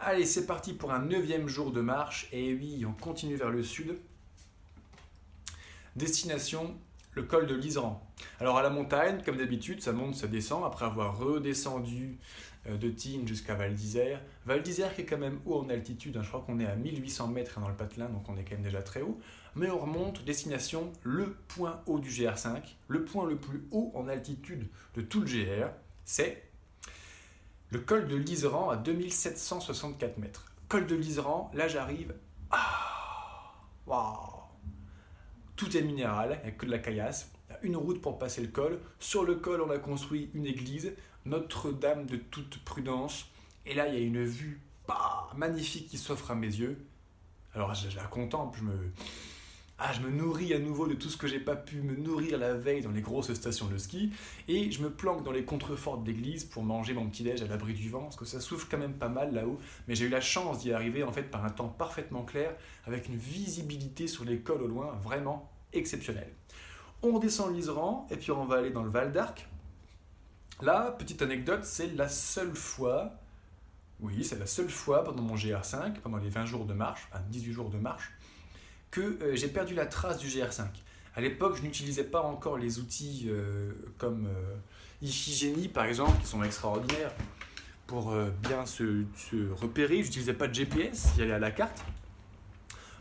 Allez, 0.00 0.24
c'est 0.24 0.46
parti 0.46 0.72
pour 0.72 0.92
un 0.92 1.00
neuvième 1.00 1.48
jour 1.48 1.72
de 1.72 1.80
marche, 1.80 2.28
et 2.30 2.54
oui, 2.54 2.84
on 2.86 2.92
continue 2.92 3.34
vers 3.34 3.50
le 3.50 3.64
sud. 3.64 3.98
Destination 5.96 6.78
le 7.18 7.24
col 7.24 7.46
de 7.46 7.54
l'Iseran. 7.54 8.00
Alors 8.40 8.58
à 8.58 8.62
la 8.62 8.70
montagne, 8.70 9.20
comme 9.24 9.36
d'habitude, 9.36 9.82
ça 9.82 9.92
monte, 9.92 10.14
ça 10.14 10.28
descend, 10.28 10.64
après 10.64 10.84
avoir 10.84 11.18
redescendu 11.18 12.18
euh, 12.68 12.76
de 12.76 12.88
Tignes 12.88 13.26
jusqu'à 13.26 13.54
Val 13.54 13.74
d'Isère. 13.74 14.20
Val 14.46 14.62
d'Isère 14.62 14.94
qui 14.94 15.00
est 15.02 15.04
quand 15.04 15.18
même 15.18 15.40
haut 15.44 15.58
en 15.58 15.68
altitude, 15.68 16.16
hein. 16.16 16.22
je 16.22 16.28
crois 16.28 16.42
qu'on 16.42 16.60
est 16.60 16.66
à 16.66 16.76
1800 16.76 17.28
mètres 17.28 17.58
dans 17.60 17.68
le 17.68 17.74
patelin, 17.74 18.08
donc 18.08 18.28
on 18.28 18.36
est 18.36 18.44
quand 18.44 18.54
même 18.54 18.62
déjà 18.62 18.82
très 18.82 19.02
haut. 19.02 19.18
Mais 19.56 19.68
on 19.68 19.78
remonte, 19.78 20.24
destination, 20.24 20.92
le 21.02 21.36
point 21.48 21.82
haut 21.86 21.98
du 21.98 22.08
GR5, 22.08 22.62
le 22.86 23.04
point 23.04 23.26
le 23.26 23.36
plus 23.36 23.66
haut 23.72 23.90
en 23.94 24.06
altitude 24.06 24.68
de 24.94 25.00
tout 25.00 25.20
le 25.20 25.26
GR, 25.26 25.68
c'est 26.04 26.44
le 27.70 27.80
col 27.80 28.06
de 28.06 28.14
l'Iseran 28.14 28.70
à 28.70 28.76
2764 28.76 30.18
mètres. 30.18 30.52
Col 30.68 30.86
de 30.86 30.94
l'Iseran, 30.94 31.50
là 31.52 31.66
j'arrive. 31.66 32.14
Ah 32.50 33.54
Waouh 33.86 34.37
tout 35.58 35.76
est 35.76 35.82
minéral, 35.82 36.38
il 36.40 36.46
n'y 36.46 36.54
a 36.54 36.56
que 36.56 36.64
de 36.64 36.70
la 36.70 36.78
caillasse. 36.78 37.30
Il 37.50 37.52
y 37.52 37.56
a 37.56 37.58
une 37.64 37.76
route 37.76 38.00
pour 38.00 38.18
passer 38.18 38.40
le 38.40 38.48
col. 38.48 38.80
Sur 39.00 39.24
le 39.24 39.34
col, 39.34 39.60
on 39.60 39.70
a 39.70 39.78
construit 39.78 40.30
une 40.32 40.46
église. 40.46 40.94
Notre-Dame 41.26 42.06
de 42.06 42.16
toute 42.16 42.64
prudence. 42.64 43.26
Et 43.66 43.74
là, 43.74 43.88
il 43.88 43.94
y 43.94 43.96
a 43.98 44.00
une 44.00 44.24
vue 44.24 44.60
bah, 44.86 45.28
magnifique 45.36 45.88
qui 45.88 45.98
s'offre 45.98 46.30
à 46.30 46.34
mes 46.34 46.46
yeux. 46.46 46.78
Alors 47.54 47.74
je, 47.74 47.94
la 47.96 48.04
contemple, 48.04 48.60
je 48.60 48.64
me, 48.64 48.92
ah, 49.80 49.92
je 49.92 50.00
me 50.00 50.10
nourris 50.10 50.52
à 50.54 50.58
nouveau 50.58 50.88
de 50.88 50.94
tout 50.94 51.08
ce 51.08 51.16
que 51.16 51.28
j'ai 51.28 51.38
pas 51.38 51.54
pu 51.54 51.76
me 51.82 51.94
nourrir 51.94 52.36
la 52.36 52.54
veille 52.54 52.82
dans 52.82 52.90
les 52.90 53.00
grosses 53.00 53.32
stations 53.32 53.66
de 53.68 53.78
ski, 53.78 54.10
et 54.48 54.72
je 54.72 54.82
me 54.82 54.90
planque 54.90 55.22
dans 55.22 55.30
les 55.30 55.44
contreforts 55.44 55.98
de 55.98 56.06
l'église 56.06 56.44
pour 56.44 56.64
manger 56.64 56.94
mon 56.94 57.08
petit-déj 57.08 57.42
à 57.42 57.46
l'abri 57.46 57.74
du 57.74 57.88
vent, 57.88 58.02
parce 58.02 58.16
que 58.16 58.24
ça 58.24 58.40
souffle 58.40 58.66
quand 58.68 58.78
même 58.78 58.94
pas 58.94 59.08
mal 59.08 59.32
là-haut, 59.32 59.60
mais 59.86 59.94
j'ai 59.94 60.06
eu 60.06 60.08
la 60.08 60.20
chance 60.20 60.58
d'y 60.58 60.72
arriver 60.72 61.04
en 61.04 61.12
fait 61.12 61.22
par 61.22 61.44
un 61.44 61.50
temps 61.50 61.68
parfaitement 61.68 62.24
clair, 62.24 62.56
avec 62.86 63.08
une 63.08 63.16
visibilité 63.16 64.08
sur 64.08 64.24
l'école 64.24 64.62
au 64.62 64.66
loin 64.66 64.98
vraiment 65.00 65.48
exceptionnelle. 65.72 66.32
On 67.02 67.20
descend 67.20 67.54
l'Iseran, 67.54 68.08
et 68.10 68.16
puis 68.16 68.32
on 68.32 68.44
va 68.46 68.56
aller 68.56 68.70
dans 68.70 68.82
le 68.82 68.90
Val 68.90 69.12
d'Arc. 69.12 69.48
Là, 70.60 70.90
petite 70.90 71.22
anecdote, 71.22 71.62
c'est 71.62 71.94
la 71.94 72.08
seule 72.08 72.56
fois, 72.56 73.12
oui, 74.00 74.24
c'est 74.24 74.40
la 74.40 74.46
seule 74.46 74.70
fois 74.70 75.04
pendant 75.04 75.22
mon 75.22 75.36
GR5, 75.36 76.00
pendant 76.00 76.16
les 76.16 76.30
20 76.30 76.46
jours 76.46 76.66
de 76.66 76.74
marche, 76.74 77.06
enfin 77.12 77.22
18 77.30 77.52
jours 77.52 77.70
de 77.70 77.78
marche, 77.78 78.10
que 78.90 79.00
euh, 79.00 79.36
j'ai 79.36 79.48
perdu 79.48 79.74
la 79.74 79.86
trace 79.86 80.18
du 80.18 80.28
GR5. 80.28 80.64
À 81.14 81.20
l'époque, 81.20 81.56
je 81.56 81.62
n'utilisais 81.62 82.04
pas 82.04 82.22
encore 82.22 82.58
les 82.58 82.78
outils 82.78 83.26
euh, 83.28 83.72
comme 83.98 84.26
euh, 84.26 84.56
Iphigénie, 85.02 85.68
par 85.68 85.84
exemple, 85.84 86.18
qui 86.20 86.26
sont 86.26 86.42
extraordinaires 86.42 87.12
pour 87.86 88.14
bien 88.42 88.66
se, 88.66 89.04
repérer. 89.54 90.02
Je 90.02 90.08
n'utilisais 90.08 90.34
pas 90.34 90.46
de 90.46 90.52
GPS, 90.52 91.08
j'y 91.16 91.22
allais 91.22 91.32
à 91.32 91.38
la 91.38 91.50
carte. 91.50 91.82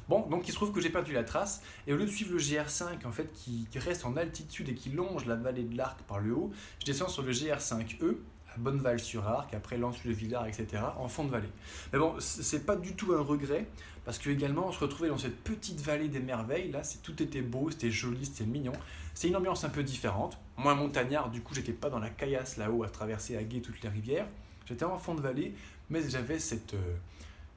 Bon, 0.08 0.26
donc 0.28 0.48
il 0.48 0.52
se 0.52 0.56
trouve 0.56 0.72
que 0.72 0.80
j'ai 0.80 0.90
perdu 0.90 1.12
la 1.12 1.26
trace, 1.26 1.62
et 1.86 1.92
au 1.92 1.98
lieu 1.98 2.06
de 2.06 2.10
suivre 2.10 2.32
le 2.32 2.40
GR5, 2.40 3.06
en 3.06 3.12
fait, 3.12 3.34
qui, 3.34 3.68
reste 3.76 4.06
en 4.06 4.16
altitude 4.16 4.70
et 4.70 4.76
qui 4.76 4.90
longe 4.90 5.26
la 5.26 5.36
vallée 5.36 5.64
de 5.64 5.76
l'Arc 5.76 6.00
par 6.04 6.20
le 6.20 6.34
haut, 6.34 6.52
je 6.80 6.86
descends 6.86 7.10
sur 7.10 7.24
le 7.24 7.34
GR5E, 7.34 8.12
à 8.12 8.16
Bonneval-sur-Arc, 8.58 9.54
après 9.54 9.78
Lens-le-Villard, 9.78 10.48
etc., 10.48 10.84
en 10.98 11.08
fond 11.08 11.26
de 11.26 11.32
vallée. 11.32 11.50
Mais 11.94 12.00
bon, 12.00 12.16
c'est 12.20 12.66
pas 12.66 12.76
du 12.76 12.94
tout 12.94 13.14
un 13.14 13.22
regret, 13.22 13.68
parce 14.06 14.20
que 14.20 14.30
également 14.30 14.68
on 14.68 14.72
se 14.72 14.80
retrouvait 14.80 15.10
dans 15.10 15.18
cette 15.18 15.44
petite 15.44 15.82
vallée 15.82 16.08
des 16.08 16.20
merveilles, 16.20 16.72
là 16.72 16.82
tout 17.04 17.22
était 17.22 17.42
beau, 17.42 17.70
c'était 17.72 17.92
joli, 17.92 18.26
c'était 18.26 18.46
mignon. 18.46 18.74
C'est 19.14 19.28
une 19.28 19.36
ambiance 19.36 19.64
un 19.64 19.70
peu 19.70 19.84
différente. 19.84 20.38
Moi 20.58 20.76
montagnard, 20.76 21.30
du 21.30 21.42
coup 21.42 21.54
j'étais 21.54 21.74
pas 21.74 21.90
dans 21.90 22.00
la 22.00 22.10
caillasse 22.10 22.58
là-haut 22.58 22.84
à 22.84 22.90
traverser 22.90 23.36
à 23.36 23.44
gué 23.44 23.62
toutes 23.62 23.82
les 23.82 23.90
rivières. 23.90 24.28
J'étais 24.66 24.86
en 24.86 24.98
fond 24.98 25.16
de 25.16 25.22
vallée, 25.22 25.56
mais 25.90 26.08
j'avais 26.10 26.40
cette, 26.40 26.74
euh, 26.74 26.96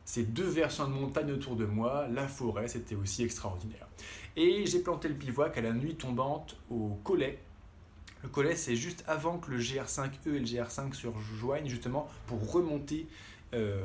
ces 0.05 0.25
deux 0.25 0.49
versants 0.49 0.89
de 0.89 0.93
montagne 0.93 1.31
autour 1.31 1.55
de 1.55 1.65
moi, 1.65 2.09
la 2.09 2.27
forêt, 2.27 2.67
c'était 2.67 2.97
aussi 2.97 3.23
extraordinaire. 3.23 3.87
Et 4.35 4.67
j'ai 4.67 4.81
planté 4.81 5.07
le 5.07 5.15
bivouac 5.15 5.57
à 5.57 5.61
la 5.61 5.73
nuit 5.73 5.95
tombante 5.95 6.57
au 6.69 6.99
Collet. 7.05 7.39
Le 8.23 8.29
Collet, 8.29 8.57
c'est 8.57 8.77
juste 8.77 9.03
avant 9.07 9.39
que 9.39 9.51
le 9.51 9.59
GR5E 9.59 10.11
et 10.27 10.39
le 10.39 10.45
GR5 10.45 10.93
se 10.93 11.07
rejoignent, 11.07 11.69
justement, 11.69 12.09
pour 12.27 12.53
remonter, 12.53 13.07
euh, 13.55 13.83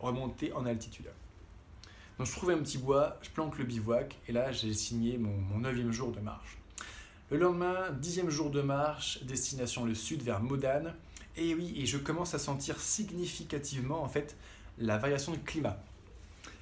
remonter 0.00 0.52
en 0.52 0.66
altitude. 0.66 1.06
Donc 2.18 2.26
je 2.26 2.32
trouve 2.32 2.50
un 2.50 2.58
petit 2.58 2.78
bois, 2.78 3.18
je 3.20 3.28
planque 3.30 3.58
le 3.58 3.64
bivouac 3.64 4.16
et 4.26 4.32
là 4.32 4.50
j'ai 4.50 4.72
signé 4.72 5.18
mon, 5.18 5.58
neuvième 5.58 5.92
jour 5.92 6.12
de 6.12 6.20
marche. 6.20 6.56
Le 7.30 7.36
lendemain, 7.36 7.90
dixième 7.90 8.30
jour 8.30 8.50
de 8.50 8.62
marche, 8.62 9.22
destination 9.24 9.84
le 9.84 9.94
sud 9.94 10.22
vers 10.22 10.40
Modane. 10.40 10.94
Et 11.36 11.54
oui, 11.54 11.74
et 11.76 11.84
je 11.84 11.98
commence 11.98 12.32
à 12.32 12.38
sentir 12.38 12.80
significativement 12.80 14.02
en 14.02 14.08
fait 14.08 14.36
la 14.78 14.96
variation 14.96 15.32
de 15.32 15.36
climat. 15.38 15.76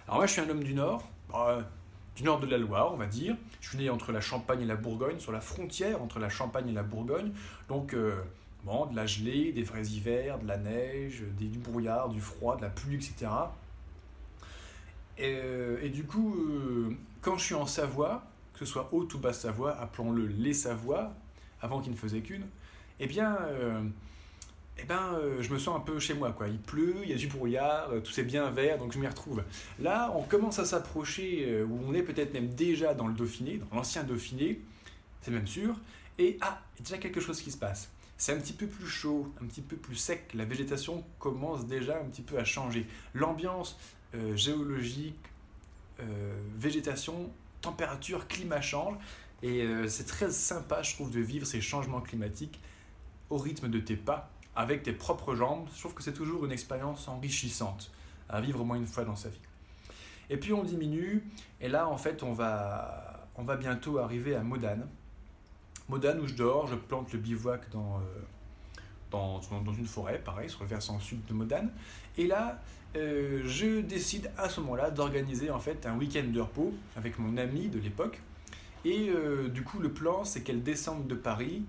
Alors 0.06 0.16
moi 0.16 0.26
je 0.26 0.32
suis 0.32 0.40
un 0.40 0.48
homme 0.48 0.64
du 0.64 0.74
nord, 0.74 1.08
bah, 1.30 1.68
du 2.16 2.22
nord 2.22 2.40
de 2.40 2.46
la 2.46 2.58
Loire 2.58 2.92
on 2.92 2.96
va 2.96 3.06
dire. 3.06 3.36
Je 3.60 3.68
suis 3.68 3.78
né 3.78 3.90
entre 3.90 4.12
la 4.12 4.20
Champagne 4.20 4.62
et 4.62 4.66
la 4.66 4.76
Bourgogne, 4.76 5.18
sur 5.18 5.32
la 5.32 5.40
frontière 5.40 6.02
entre 6.02 6.18
la 6.18 6.28
Champagne 6.28 6.68
et 6.68 6.72
la 6.72 6.82
Bourgogne. 6.82 7.32
Donc 7.68 7.94
euh, 7.94 8.22
bon, 8.64 8.86
de 8.86 8.96
la 8.96 9.06
gelée, 9.06 9.52
des 9.52 9.62
vrais 9.62 9.86
hivers, 9.86 10.38
de 10.38 10.46
la 10.46 10.56
neige, 10.56 11.22
du 11.38 11.58
brouillard, 11.58 12.08
du 12.08 12.20
froid, 12.20 12.56
de 12.56 12.62
la 12.62 12.70
pluie, 12.70 12.96
etc. 12.96 13.30
Euh, 15.20 15.78
et, 15.80 15.90
du 15.90 16.04
coup, 16.04 16.34
euh, 16.36 16.90
quand 17.20 17.38
je 17.38 17.44
suis 17.44 17.54
en 17.54 17.66
Savoie, 17.66 18.24
que 18.52 18.60
ce 18.60 18.64
soit 18.64 18.88
haute 18.92 19.14
ou 19.14 19.18
basse 19.18 19.40
Savoie, 19.40 19.76
appelons-le 19.76 20.26
les 20.26 20.54
Savoies, 20.54 21.12
avant 21.60 21.80
qu'il 21.80 21.92
ne 21.92 21.96
faisait 21.96 22.20
qu'une, 22.20 22.46
eh 23.00 23.06
bien, 23.06 23.38
eh 24.78 24.84
ben, 24.84 25.18
je 25.40 25.52
me 25.52 25.58
sens 25.58 25.76
un 25.76 25.80
peu 25.80 25.98
chez 26.00 26.14
moi. 26.14 26.32
Quoi. 26.32 26.48
Il 26.48 26.58
pleut, 26.58 26.96
il 27.04 27.08
y 27.08 27.12
a 27.12 27.16
du 27.16 27.28
brouillard, 27.28 27.90
tout 28.02 28.10
c'est 28.10 28.24
bien 28.24 28.50
vert, 28.50 28.78
donc 28.78 28.92
je 28.92 28.98
m'y 28.98 29.06
retrouve. 29.06 29.42
Là, 29.78 30.12
on 30.16 30.22
commence 30.22 30.58
à 30.58 30.64
s'approcher, 30.64 31.62
où 31.62 31.80
on 31.86 31.94
est 31.94 32.02
peut-être 32.02 32.34
même 32.34 32.48
déjà 32.48 32.92
dans 32.92 33.06
le 33.06 33.14
Dauphiné, 33.14 33.60
dans 33.70 33.76
l'ancien 33.76 34.02
Dauphiné, 34.02 34.60
c'est 35.22 35.30
même 35.30 35.46
sûr, 35.46 35.76
et 36.18 36.38
ah, 36.40 36.60
il 36.74 36.78
y 36.78 36.82
a 36.82 36.84
déjà 36.84 36.98
quelque 36.98 37.20
chose 37.20 37.40
qui 37.40 37.50
se 37.50 37.56
passe. 37.56 37.90
C'est 38.16 38.32
un 38.32 38.38
petit 38.38 38.52
peu 38.52 38.66
plus 38.66 38.86
chaud, 38.86 39.32
un 39.42 39.46
petit 39.46 39.62
peu 39.62 39.76
plus 39.76 39.96
sec, 39.96 40.30
la 40.34 40.44
végétation 40.44 41.04
commence 41.18 41.66
déjà 41.66 41.98
un 41.98 42.04
petit 42.04 42.22
peu 42.22 42.38
à 42.38 42.44
changer. 42.44 42.86
L'ambiance 43.12 43.78
euh, 44.14 44.36
géologique, 44.36 45.18
euh, 46.00 46.36
végétation, 46.56 47.30
température, 47.60 48.28
climat 48.28 48.60
change. 48.60 48.96
Et 49.42 49.62
euh, 49.62 49.88
c'est 49.88 50.04
très 50.04 50.30
sympa, 50.30 50.82
je 50.82 50.94
trouve, 50.94 51.10
de 51.10 51.20
vivre 51.20 51.46
ces 51.46 51.60
changements 51.60 52.00
climatiques 52.00 52.60
au 53.30 53.38
rythme 53.38 53.68
de 53.68 53.80
tes 53.80 53.96
pas, 53.96 54.30
avec 54.56 54.82
tes 54.82 54.92
propres 54.92 55.34
jambes. 55.34 55.68
Je 55.74 55.80
trouve 55.80 55.94
que 55.94 56.02
c'est 56.02 56.12
toujours 56.12 56.44
une 56.44 56.52
expérience 56.52 57.08
enrichissante 57.08 57.90
à 58.28 58.40
vivre 58.40 58.60
au 58.60 58.64
moins 58.64 58.76
une 58.76 58.86
fois 58.86 59.04
dans 59.04 59.16
sa 59.16 59.28
vie. 59.28 59.40
Et 60.30 60.36
puis 60.36 60.52
on 60.52 60.64
diminue, 60.64 61.22
et 61.60 61.68
là 61.68 61.88
en 61.88 61.98
fait 61.98 62.22
on 62.22 62.32
va, 62.32 63.28
on 63.36 63.42
va 63.42 63.56
bientôt 63.56 63.98
arriver 63.98 64.34
à 64.34 64.42
Modane. 64.42 64.88
Modane 65.88 66.20
où 66.20 66.26
je 66.26 66.34
dors, 66.34 66.66
je 66.66 66.76
plante 66.76 67.12
le 67.12 67.18
bivouac 67.18 67.68
dans, 67.70 68.00
dans, 69.10 69.40
dans, 69.60 69.72
une 69.72 69.86
forêt, 69.86 70.18
pareil, 70.18 70.48
sur 70.48 70.62
le 70.62 70.68
versant 70.68 70.98
sud 70.98 71.24
de 71.26 71.34
Modane. 71.34 71.70
Et 72.16 72.26
là, 72.26 72.60
euh, 72.96 73.42
je 73.44 73.80
décide 73.80 74.30
à 74.38 74.48
ce 74.48 74.60
moment-là 74.60 74.90
d'organiser 74.90 75.50
en 75.50 75.58
fait 75.58 75.86
un 75.86 75.96
week-end 75.96 76.24
de 76.26 76.40
repos 76.40 76.72
avec 76.96 77.18
mon 77.18 77.36
ami 77.36 77.68
de 77.68 77.78
l'époque. 77.78 78.20
Et 78.84 79.08
euh, 79.08 79.48
du 79.48 79.62
coup, 79.62 79.78
le 79.78 79.92
plan, 79.92 80.24
c'est 80.24 80.42
qu'elle 80.42 80.62
descende 80.62 81.06
de 81.06 81.14
Paris 81.14 81.64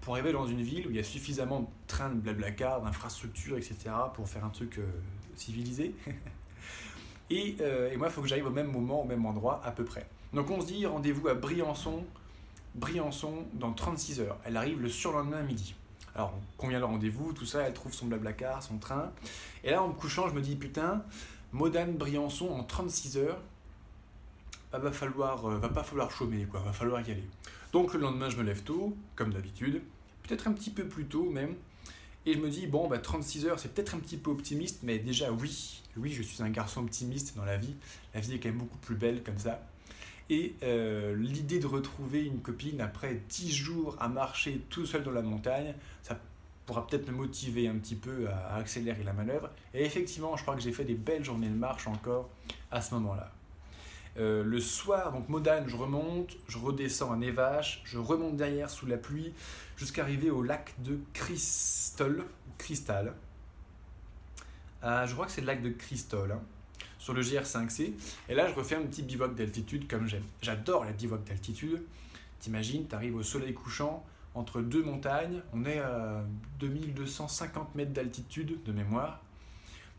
pour 0.00 0.14
arriver 0.14 0.32
dans 0.32 0.46
une 0.46 0.62
ville 0.62 0.86
où 0.86 0.90
il 0.90 0.96
y 0.96 1.00
a 1.00 1.04
suffisamment 1.04 1.60
de 1.60 1.66
trains 1.86 2.10
de 2.10 2.20
blablacar, 2.20 2.80
d'infrastructures, 2.80 3.56
etc. 3.56 3.76
pour 4.14 4.28
faire 4.28 4.44
un 4.44 4.50
truc 4.50 4.78
euh, 4.78 4.86
civilisé. 5.36 5.94
et, 7.30 7.56
et, 7.58 7.96
moi, 7.96 8.08
il 8.08 8.12
faut 8.12 8.22
que 8.22 8.28
j'arrive 8.28 8.46
au 8.46 8.50
même 8.50 8.70
moment, 8.70 9.02
au 9.02 9.06
même 9.06 9.24
endroit, 9.26 9.60
à 9.64 9.70
peu 9.70 9.84
près. 9.84 10.06
Donc 10.32 10.50
on 10.50 10.60
se 10.60 10.66
dit 10.66 10.86
rendez-vous 10.86 11.28
à 11.28 11.34
Briançon, 11.34 12.04
Briançon 12.74 13.46
dans 13.54 13.72
36 13.72 14.20
heures. 14.20 14.38
Elle 14.44 14.56
arrive 14.56 14.80
le 14.80 14.88
surlendemain 14.88 15.42
midi. 15.42 15.74
Alors, 16.14 16.34
on 16.36 16.60
convient 16.60 16.78
le 16.78 16.84
rendez-vous, 16.84 17.32
tout 17.32 17.46
ça, 17.46 17.62
elle 17.62 17.72
trouve 17.72 17.92
son 17.92 18.06
blablacar, 18.06 18.62
son 18.62 18.78
train. 18.78 19.10
Et 19.62 19.70
là, 19.70 19.82
en 19.82 19.88
me 19.88 19.92
couchant, 19.92 20.28
je 20.28 20.34
me 20.34 20.40
dis, 20.40 20.56
putain, 20.56 21.04
Modane, 21.52 21.96
Briançon 21.96 22.48
en 22.48 22.64
36 22.64 23.16
heures, 23.18 23.40
bah, 24.72 24.78
va, 24.78 24.92
falloir, 24.92 25.46
euh, 25.46 25.58
va 25.58 25.68
pas 25.68 25.82
falloir 25.82 26.10
chômer, 26.10 26.46
quoi, 26.46 26.60
va 26.60 26.72
falloir 26.72 27.00
y 27.00 27.12
aller. 27.12 27.28
Donc, 27.72 27.94
le 27.94 28.00
lendemain, 28.00 28.28
je 28.28 28.36
me 28.36 28.42
lève 28.42 28.62
tôt, 28.62 28.96
comme 29.16 29.32
d'habitude, 29.32 29.82
peut-être 30.22 30.48
un 30.48 30.52
petit 30.52 30.70
peu 30.70 30.86
plus 30.86 31.06
tôt 31.06 31.30
même. 31.30 31.54
Et 32.26 32.34
je 32.34 32.38
me 32.38 32.50
dis, 32.50 32.66
bon, 32.66 32.88
bah, 32.88 32.98
36 32.98 33.46
heures, 33.46 33.58
c'est 33.58 33.72
peut-être 33.72 33.94
un 33.94 33.98
petit 33.98 34.16
peu 34.16 34.30
optimiste, 34.30 34.80
mais 34.82 34.98
déjà, 34.98 35.32
oui, 35.32 35.82
oui, 35.96 36.12
je 36.12 36.22
suis 36.22 36.42
un 36.42 36.50
garçon 36.50 36.82
optimiste 36.82 37.36
dans 37.36 37.44
la 37.44 37.56
vie. 37.56 37.74
La 38.14 38.20
vie 38.20 38.34
est 38.34 38.38
quand 38.38 38.48
même 38.48 38.58
beaucoup 38.58 38.78
plus 38.78 38.94
belle 38.94 39.22
comme 39.22 39.38
ça. 39.38 39.66
Et 40.28 40.54
euh, 40.62 41.16
l'idée 41.16 41.58
de 41.58 41.66
retrouver 41.66 42.24
une 42.24 42.40
copine 42.40 42.80
après 42.80 43.20
10 43.28 43.52
jours 43.52 43.96
à 43.98 44.08
marcher 44.08 44.60
tout 44.70 44.86
seul 44.86 45.02
dans 45.02 45.10
la 45.10 45.22
montagne, 45.22 45.74
ça 46.02 46.20
pourra 46.66 46.86
peut-être 46.86 47.08
me 47.08 47.16
motiver 47.16 47.66
un 47.66 47.74
petit 47.74 47.96
peu 47.96 48.28
à, 48.28 48.54
accélérer 48.54 49.02
la 49.02 49.12
manœuvre. 49.12 49.50
Et 49.74 49.84
effectivement, 49.84 50.36
je 50.36 50.42
crois 50.42 50.54
que 50.54 50.62
j'ai 50.62 50.72
fait 50.72 50.84
des 50.84 50.94
belles 50.94 51.24
journées 51.24 51.48
de 51.48 51.54
marche 51.54 51.88
encore 51.88 52.28
à 52.70 52.80
ce 52.80 52.94
moment-là. 52.94 53.32
Euh, 54.18 54.42
le 54.42 54.60
soir, 54.60 55.12
donc 55.12 55.28
Modane, 55.28 55.68
je 55.68 55.76
remonte, 55.76 56.36
je 56.48 56.58
redescends 56.58 57.12
à 57.12 57.16
Nevache, 57.16 57.82
je 57.84 57.98
remonte 57.98 58.36
derrière 58.36 58.68
sous 58.68 58.86
la 58.86 58.96
pluie 58.96 59.32
jusqu'à 59.76 60.02
arriver 60.02 60.30
au 60.30 60.42
lac 60.42 60.74
de 60.78 60.98
Cristol, 61.12 62.24
Cristal. 62.58 63.14
Ah, 64.82 65.06
je 65.06 65.14
crois 65.14 65.26
que 65.26 65.32
c'est 65.32 65.42
le 65.42 65.46
lac 65.46 65.62
de 65.62 65.70
Cristol. 65.70 66.32
Hein 66.32 66.40
sur 67.00 67.14
le 67.14 67.22
GR5C. 67.22 67.92
Et 68.28 68.34
là, 68.34 68.46
je 68.46 68.54
refais 68.54 68.76
un 68.76 68.82
petit 68.82 69.02
bivouac 69.02 69.34
d'altitude 69.34 69.88
comme 69.88 70.06
j'aime. 70.06 70.22
J'adore 70.42 70.84
les 70.84 70.92
bivouacs 70.92 71.24
d'altitude. 71.24 71.82
T'imagines, 72.38 72.86
tu 72.86 72.94
arrives 72.94 73.16
au 73.16 73.22
soleil 73.22 73.54
couchant 73.54 74.04
entre 74.34 74.60
deux 74.60 74.82
montagnes. 74.82 75.40
On 75.52 75.64
est 75.64 75.78
à 75.78 76.22
2250 76.60 77.74
mètres 77.74 77.92
d'altitude 77.92 78.62
de 78.62 78.72
mémoire. 78.72 79.20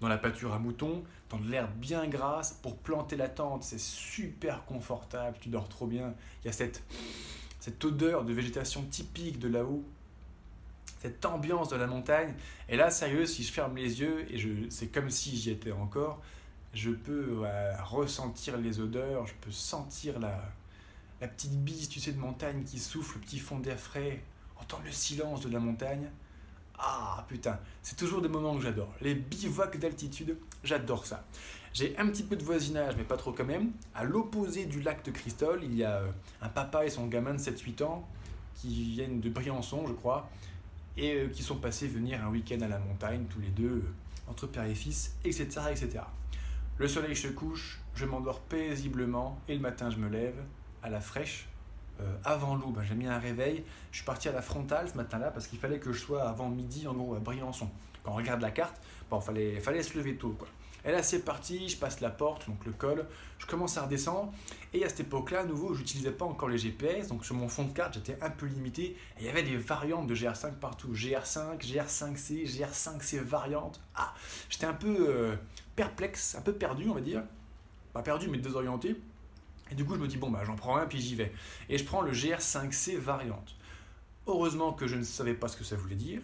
Dans 0.01 0.07
la 0.07 0.17
pâture 0.17 0.53
à 0.53 0.59
moutons, 0.59 1.03
dans 1.29 1.37
de 1.37 1.49
l'herbe 1.49 1.71
bien 1.75 2.07
grasse 2.07 2.59
pour 2.61 2.75
planter 2.77 3.15
la 3.15 3.29
tente. 3.29 3.63
C'est 3.63 3.79
super 3.79 4.65
confortable, 4.65 5.37
tu 5.39 5.49
dors 5.49 5.69
trop 5.69 5.87
bien. 5.87 6.13
Il 6.43 6.47
y 6.47 6.49
a 6.49 6.53
cette, 6.53 6.83
cette 7.59 7.83
odeur 7.85 8.25
de 8.25 8.33
végétation 8.33 8.83
typique 8.83 9.39
de 9.39 9.47
là-haut 9.47 9.85
cette 11.01 11.25
ambiance 11.25 11.69
de 11.69 11.75
la 11.77 11.87
montagne. 11.87 12.35
Et 12.69 12.77
là, 12.77 12.91
sérieux, 12.91 13.25
si 13.25 13.43
je 13.43 13.51
ferme 13.51 13.75
les 13.75 14.01
yeux, 14.01 14.31
et 14.31 14.37
je, 14.37 14.49
c'est 14.69 14.87
comme 14.87 15.09
si 15.09 15.35
j'y 15.35 15.49
étais 15.49 15.71
encore, 15.71 16.21
je 16.75 16.91
peux 16.91 17.41
ressentir 17.83 18.57
les 18.57 18.79
odeurs, 18.79 19.25
je 19.25 19.33
peux 19.41 19.51
sentir 19.51 20.19
la, 20.19 20.39
la 21.19 21.27
petite 21.27 21.63
bise, 21.63 21.89
tu 21.89 21.99
sais, 21.99 22.11
de 22.11 22.19
montagne 22.19 22.63
qui 22.63 22.79
souffle, 22.79 23.15
le 23.15 23.21
petit 23.21 23.39
fond 23.39 23.59
d'air 23.59 23.79
frais, 23.79 24.21
entendre 24.59 24.83
le 24.85 24.91
silence 24.91 25.41
de 25.41 25.49
la 25.49 25.59
montagne. 25.59 26.09
Ah 26.83 27.23
putain, 27.27 27.59
c'est 27.83 27.95
toujours 27.95 28.21
des 28.21 28.27
moments 28.27 28.55
que 28.55 28.63
j'adore. 28.63 28.91
Les 29.01 29.13
bivouacs 29.13 29.77
d'altitude, 29.77 30.35
j'adore 30.63 31.05
ça. 31.05 31.23
J'ai 31.73 31.95
un 31.99 32.07
petit 32.07 32.23
peu 32.23 32.35
de 32.35 32.43
voisinage, 32.43 32.95
mais 32.97 33.03
pas 33.03 33.17
trop 33.17 33.31
quand 33.31 33.45
même. 33.45 33.71
À 33.93 34.03
l'opposé 34.03 34.65
du 34.65 34.81
lac 34.81 35.05
de 35.05 35.11
Cristol, 35.11 35.61
il 35.63 35.75
y 35.75 35.83
a 35.83 35.97
euh, 35.97 36.11
un 36.41 36.49
papa 36.49 36.83
et 36.83 36.89
son 36.89 37.05
gamin 37.05 37.35
de 37.35 37.39
7-8 37.39 37.83
ans 37.83 38.07
qui 38.55 38.83
viennent 38.93 39.21
de 39.21 39.29
Briançon, 39.29 39.85
je 39.87 39.93
crois, 39.93 40.27
et 40.97 41.13
euh, 41.13 41.27
qui 41.29 41.43
sont 41.43 41.57
passés 41.57 41.87
venir 41.87 42.25
un 42.25 42.29
week-end 42.29 42.59
à 42.61 42.67
la 42.67 42.79
montagne, 42.79 43.25
tous 43.29 43.39
les 43.39 43.49
deux, 43.49 43.69
euh, 43.69 43.93
entre 44.27 44.47
père 44.47 44.65
et 44.65 44.75
fils, 44.75 45.15
etc., 45.23 45.45
etc. 45.69 45.99
Le 46.79 46.87
soleil 46.87 47.15
se 47.15 47.27
couche, 47.27 47.79
je 47.93 48.05
m'endors 48.05 48.41
paisiblement, 48.41 49.39
et 49.47 49.53
le 49.53 49.61
matin 49.61 49.91
je 49.91 49.97
me 49.97 50.09
lève 50.09 50.41
à 50.81 50.89
la 50.89 50.99
fraîche, 50.99 51.47
avant 52.23 52.55
l'aube. 52.55 52.81
J'ai 52.83 52.95
mis 52.95 53.07
un 53.07 53.19
réveil, 53.19 53.63
je 53.91 53.97
suis 53.97 54.05
parti 54.05 54.29
à 54.29 54.31
la 54.31 54.41
frontale 54.41 54.89
ce 54.89 54.97
matin-là 54.97 55.31
parce 55.31 55.47
qu'il 55.47 55.59
fallait 55.59 55.79
que 55.79 55.91
je 55.91 55.99
sois 55.99 56.23
avant 56.23 56.49
midi 56.49 56.87
en 56.87 56.93
gros 56.93 57.15
à 57.15 57.19
Briançon. 57.19 57.69
Quand 58.03 58.11
on 58.11 58.15
regarde 58.15 58.41
la 58.41 58.51
carte, 58.51 58.75
bon, 59.09 59.19
fallait, 59.21 59.59
fallait 59.59 59.83
se 59.83 59.97
lever 59.97 60.15
tôt 60.15 60.35
quoi. 60.37 60.47
Et 60.83 60.91
là, 60.91 61.03
c'est 61.03 61.19
parti, 61.19 61.69
je 61.69 61.77
passe 61.77 62.01
la 62.01 62.09
porte, 62.09 62.47
donc 62.47 62.65
le 62.65 62.71
col, 62.71 63.05
je 63.37 63.45
commence 63.45 63.77
à 63.77 63.83
redescendre. 63.83 64.33
Et 64.73 64.83
à 64.83 64.89
cette 64.89 65.01
époque-là, 65.01 65.41
à 65.41 65.43
nouveau, 65.43 65.73
je 65.73 65.79
n'utilisais 65.79 66.11
pas 66.11 66.25
encore 66.25 66.49
les 66.49 66.57
GPS, 66.57 67.07
donc 67.07 67.23
sur 67.23 67.35
mon 67.35 67.47
fond 67.47 67.65
de 67.65 67.73
carte, 67.73 67.93
j'étais 67.93 68.17
un 68.21 68.31
peu 68.31 68.47
limité. 68.47 68.83
Et 69.17 69.21
il 69.21 69.25
y 69.25 69.29
avait 69.29 69.43
des 69.43 69.57
variantes 69.57 70.07
de 70.07 70.15
GR5 70.15 70.53
partout. 70.53 70.91
GR5, 70.93 71.59
GR5C, 71.59 72.47
GR5C 72.47 73.19
variante. 73.19 73.79
Ah, 73.95 74.13
j'étais 74.49 74.65
un 74.65 74.73
peu 74.73 75.07
euh, 75.07 75.35
perplexe, 75.75 76.35
un 76.35 76.41
peu 76.41 76.53
perdu, 76.53 76.89
on 76.89 76.95
va 76.95 77.01
dire. 77.01 77.23
Pas 77.93 78.01
perdu, 78.01 78.27
mais 78.27 78.39
désorienté. 78.39 78.99
Et 79.71 79.75
du 79.75 79.85
coup, 79.85 79.95
je 79.95 79.99
me 79.99 80.07
dis, 80.07 80.17
bon, 80.17 80.29
bah, 80.29 80.43
j'en 80.45 80.55
prends 80.55 80.77
un, 80.77 80.85
puis 80.85 80.99
j'y 80.99 81.15
vais. 81.15 81.31
Et 81.69 81.77
je 81.77 81.85
prends 81.85 82.01
le 82.01 82.11
GR5C 82.11 82.97
variante. 82.97 83.55
Heureusement 84.27 84.73
que 84.73 84.85
je 84.85 84.95
ne 84.95 85.03
savais 85.03 85.33
pas 85.33 85.47
ce 85.47 85.57
que 85.57 85.63
ça 85.63 85.75
voulait 85.75 85.95
dire 85.95 86.21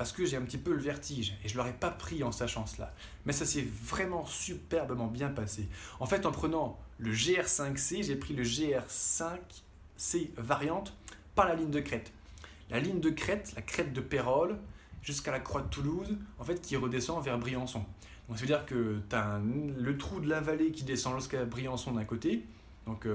parce 0.00 0.12
que 0.12 0.24
j'ai 0.24 0.38
un 0.38 0.42
petit 0.42 0.56
peu 0.56 0.72
le 0.72 0.80
vertige 0.80 1.34
et 1.44 1.48
je 1.48 1.52
ne 1.52 1.58
l'aurais 1.58 1.74
pas 1.74 1.90
pris 1.90 2.24
en 2.24 2.32
sachant 2.32 2.64
cela. 2.64 2.94
Mais 3.26 3.34
ça 3.34 3.44
s'est 3.44 3.66
vraiment 3.84 4.24
superbement 4.24 5.08
bien 5.08 5.28
passé. 5.28 5.68
En 5.98 6.06
fait, 6.06 6.24
en 6.24 6.32
prenant 6.32 6.78
le 6.96 7.12
GR5C, 7.12 8.02
j'ai 8.02 8.16
pris 8.16 8.32
le 8.32 8.42
GR5C 8.42 10.30
variante 10.38 10.96
par 11.34 11.46
la 11.46 11.54
ligne 11.54 11.70
de 11.70 11.80
crête. 11.80 12.14
La 12.70 12.80
ligne 12.80 13.00
de 13.00 13.10
crête, 13.10 13.52
la 13.54 13.60
crête 13.60 13.92
de 13.92 14.00
Pérol, 14.00 14.58
jusqu'à 15.02 15.32
la 15.32 15.40
croix 15.40 15.60
de 15.60 15.68
Toulouse, 15.68 16.16
en 16.38 16.44
fait, 16.44 16.62
qui 16.62 16.76
redescend 16.76 17.22
vers 17.22 17.38
Briançon. 17.38 17.84
Donc 18.26 18.38
ça 18.38 18.40
veut 18.40 18.46
dire 18.46 18.64
que 18.64 19.02
tu 19.06 19.14
as 19.14 19.38
le 19.38 19.98
trou 19.98 20.20
de 20.20 20.30
la 20.30 20.40
vallée 20.40 20.72
qui 20.72 20.84
descend 20.84 21.18
jusqu'à 21.18 21.44
Briançon 21.44 21.92
d'un 21.92 22.06
côté, 22.06 22.46
donc 22.90 23.06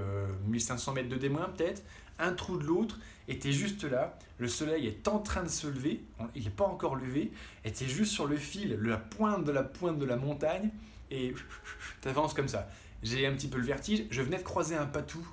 1500 0.47 0.91
euh, 0.91 0.95
mètres 0.95 1.09
de 1.09 1.17
démoin 1.17 1.49
peut-être, 1.55 1.83
un 2.17 2.31
trou 2.31 2.57
de 2.57 2.63
l'autre, 2.63 2.97
était 3.27 3.51
juste 3.51 3.83
là, 3.83 4.17
le 4.37 4.47
soleil 4.47 4.87
est 4.87 5.07
en 5.07 5.19
train 5.19 5.43
de 5.43 5.49
se 5.49 5.67
lever, 5.67 6.01
il 6.35 6.43
n'est 6.43 6.49
pas 6.49 6.65
encore 6.65 6.95
levé, 6.95 7.31
était 7.65 7.87
juste 7.87 8.11
sur 8.11 8.25
le 8.25 8.37
fil, 8.37 8.79
la 8.81 8.97
pointe 8.97 9.43
de 9.43 9.51
la 9.51 9.63
pointe 9.63 9.99
de 9.99 10.05
la 10.05 10.15
montagne, 10.15 10.69
et 11.11 11.33
tu 12.01 12.09
comme 12.35 12.47
ça. 12.47 12.69
J'ai 13.03 13.27
un 13.27 13.33
petit 13.33 13.47
peu 13.47 13.57
le 13.57 13.65
vertige, 13.65 14.05
je 14.09 14.21
venais 14.21 14.37
de 14.37 14.43
croiser 14.43 14.75
un 14.75 14.85
patou, 14.85 15.25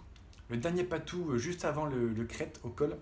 le 0.51 0.57
dernier 0.57 0.85
patou 0.85 1.31
euh, 1.31 1.39
juste 1.39 1.65
avant 1.65 1.87
le, 1.87 2.25
crête 2.25 2.61
au 2.65 2.69
col, 2.69 2.97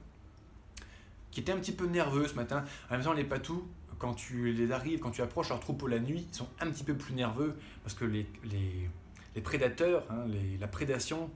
qui 1.30 1.40
était 1.40 1.52
un 1.52 1.58
petit 1.58 1.72
peu 1.72 1.86
nerveux 1.86 2.26
ce 2.26 2.34
matin. 2.34 2.64
En 2.90 2.94
même 2.94 3.04
temps, 3.04 3.12
les 3.12 3.24
patous, 3.24 3.64
quand 3.98 4.14
tu 4.14 4.52
les 4.52 4.72
arrives, 4.72 4.98
quand 4.98 5.10
tu 5.10 5.22
approches 5.22 5.48
leur 5.48 5.60
troupeau 5.60 5.86
la 5.86 6.00
nuit, 6.00 6.26
ils 6.30 6.34
sont 6.34 6.48
un 6.60 6.70
petit 6.70 6.84
peu 6.84 6.94
plus 6.94 7.14
nerveux 7.14 7.54
parce 7.82 7.94
que 7.94 8.04
les, 8.04 8.26
les, 8.44 8.88
prédateurs, 9.40 10.06
hein, 10.10 10.24
la 10.58 10.68
prédation, 10.68 11.30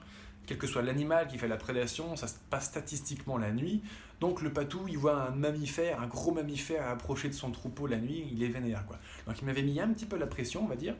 quel 0.47 0.59
que 0.59 0.67
soit 0.67 0.83
l'animal 0.83 1.27
qui 1.27 1.39
fait 1.39 1.49
la 1.49 1.57
prédation, 1.57 2.17
ça 2.17 2.27
se 2.27 2.35
passe 2.51 2.67
statistiquement 2.67 3.39
la 3.39 3.53
nuit. 3.53 3.83
Donc 4.21 4.43
le 4.43 4.53
patou, 4.53 4.87
il 4.89 4.99
voit 4.99 5.23
un 5.23 5.31
mammifère, 5.31 6.01
un 6.01 6.07
gros 6.07 6.33
mammifère 6.33 6.89
approcher 6.89 7.29
de 7.29 7.35
son 7.35 7.51
troupeau 7.51 7.87
la 7.87 7.99
nuit, 7.99 8.27
il 8.33 8.43
est 8.43 8.49
vénère. 8.49 8.85
Quoi. 8.87 8.99
Donc 9.27 9.41
il 9.41 9.45
m'avait 9.45 9.63
mis 9.63 9.81
un 9.81 9.89
petit 9.89 10.07
peu 10.07 10.17
la 10.17 10.27
pression, 10.27 10.65
on 10.65 10.69
va 10.69 10.77
dire. 10.77 10.95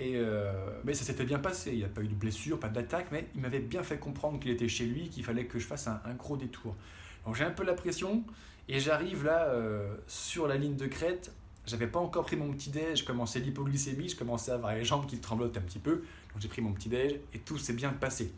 Et 0.00 0.16
euh, 0.16 0.52
mais 0.84 0.92
ça 0.94 1.04
s'était 1.04 1.24
bien 1.24 1.38
passé, 1.38 1.70
il 1.70 1.78
n'y 1.78 1.84
a 1.84 1.88
pas 1.88 2.02
eu 2.02 2.08
de 2.08 2.14
blessure, 2.14 2.58
pas 2.58 2.68
d'attaque, 2.68 3.06
mais 3.12 3.28
il 3.34 3.40
m'avait 3.40 3.60
bien 3.60 3.84
fait 3.84 3.98
comprendre 3.98 4.40
qu'il 4.40 4.50
était 4.50 4.68
chez 4.68 4.86
lui, 4.86 5.08
qu'il 5.08 5.24
fallait 5.24 5.46
que 5.46 5.58
je 5.58 5.66
fasse 5.66 5.86
un, 5.86 6.14
gros 6.18 6.36
détour. 6.36 6.74
Donc 7.24 7.36
j'ai 7.36 7.44
un 7.44 7.52
peu 7.52 7.62
la 7.62 7.74
pression, 7.74 8.24
et 8.68 8.80
j'arrive 8.80 9.24
là 9.24 9.44
euh, 9.44 9.94
sur 10.08 10.48
la 10.48 10.56
ligne 10.56 10.76
de 10.76 10.86
crête. 10.86 11.32
J'avais 11.66 11.86
pas 11.86 11.98
encore 11.98 12.24
pris 12.24 12.36
mon 12.36 12.52
petit 12.52 12.70
déj, 12.70 13.00
je 13.00 13.04
commençais 13.04 13.40
l'hypoglycémie, 13.40 14.10
je 14.10 14.16
commençais 14.16 14.50
à 14.52 14.54
avoir 14.54 14.74
les 14.74 14.84
jambes 14.84 15.06
qui 15.06 15.18
tremblotent 15.18 15.56
un 15.56 15.62
petit 15.62 15.78
peu. 15.78 15.96
Donc 16.32 16.40
j'ai 16.40 16.48
pris 16.48 16.60
mon 16.60 16.72
petit 16.72 16.90
déj 16.90 17.20
et 17.32 17.38
tout 17.38 17.56
s'est 17.56 17.72
bien 17.72 17.90
passé. 17.90 18.32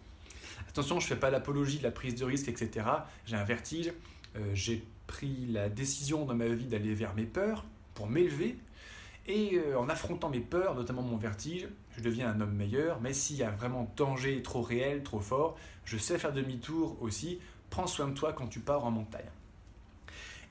Attention, 0.69 1.01
je 1.01 1.07
fais 1.07 1.17
pas 1.17 1.31
l'apologie 1.31 1.79
de 1.79 1.83
la 1.83 1.91
prise 1.91 2.15
de 2.15 2.25
risque, 2.25 2.49
etc. 2.49 2.87
J'ai 3.25 3.37
un 3.37 3.45
vertige. 3.45 3.93
Euh, 4.37 4.51
j'ai 4.55 4.85
pris 5.07 5.47
la 5.47 5.69
décision 5.69 6.25
dans 6.25 6.35
ma 6.35 6.49
vie 6.49 6.67
d'aller 6.67 6.95
vers 6.95 7.15
mes 7.15 7.25
peurs 7.25 7.65
pour 7.95 8.07
m'élever. 8.07 8.57
Et 9.27 9.55
euh, 9.59 9.79
en 9.79 9.89
affrontant 9.89 10.29
mes 10.29 10.41
peurs, 10.41 10.75
notamment 10.77 11.03
mon 11.03 11.17
vertige, 11.17 11.69
je 11.97 12.03
deviens 12.03 12.31
un 12.31 12.41
homme 12.41 12.55
meilleur. 12.55 13.01
Mais 13.01 13.13
s'il 13.13 13.37
y 13.37 13.43
a 13.43 13.51
vraiment 13.51 13.93
danger 13.97 14.41
trop 14.43 14.63
réel, 14.63 15.03
trop 15.03 15.21
fort, 15.21 15.57
je 15.85 15.97
sais 15.97 16.19
faire 16.19 16.33
demi-tour 16.33 16.97
aussi. 17.01 17.41
Prends 17.71 17.89
soin 17.89 18.09
de 18.09 18.15
toi 18.15 18.33
quand 18.33 18.47
tu 18.47 18.61
pars 18.61 18.85
en 18.85 18.93
montagne. 18.93 19.25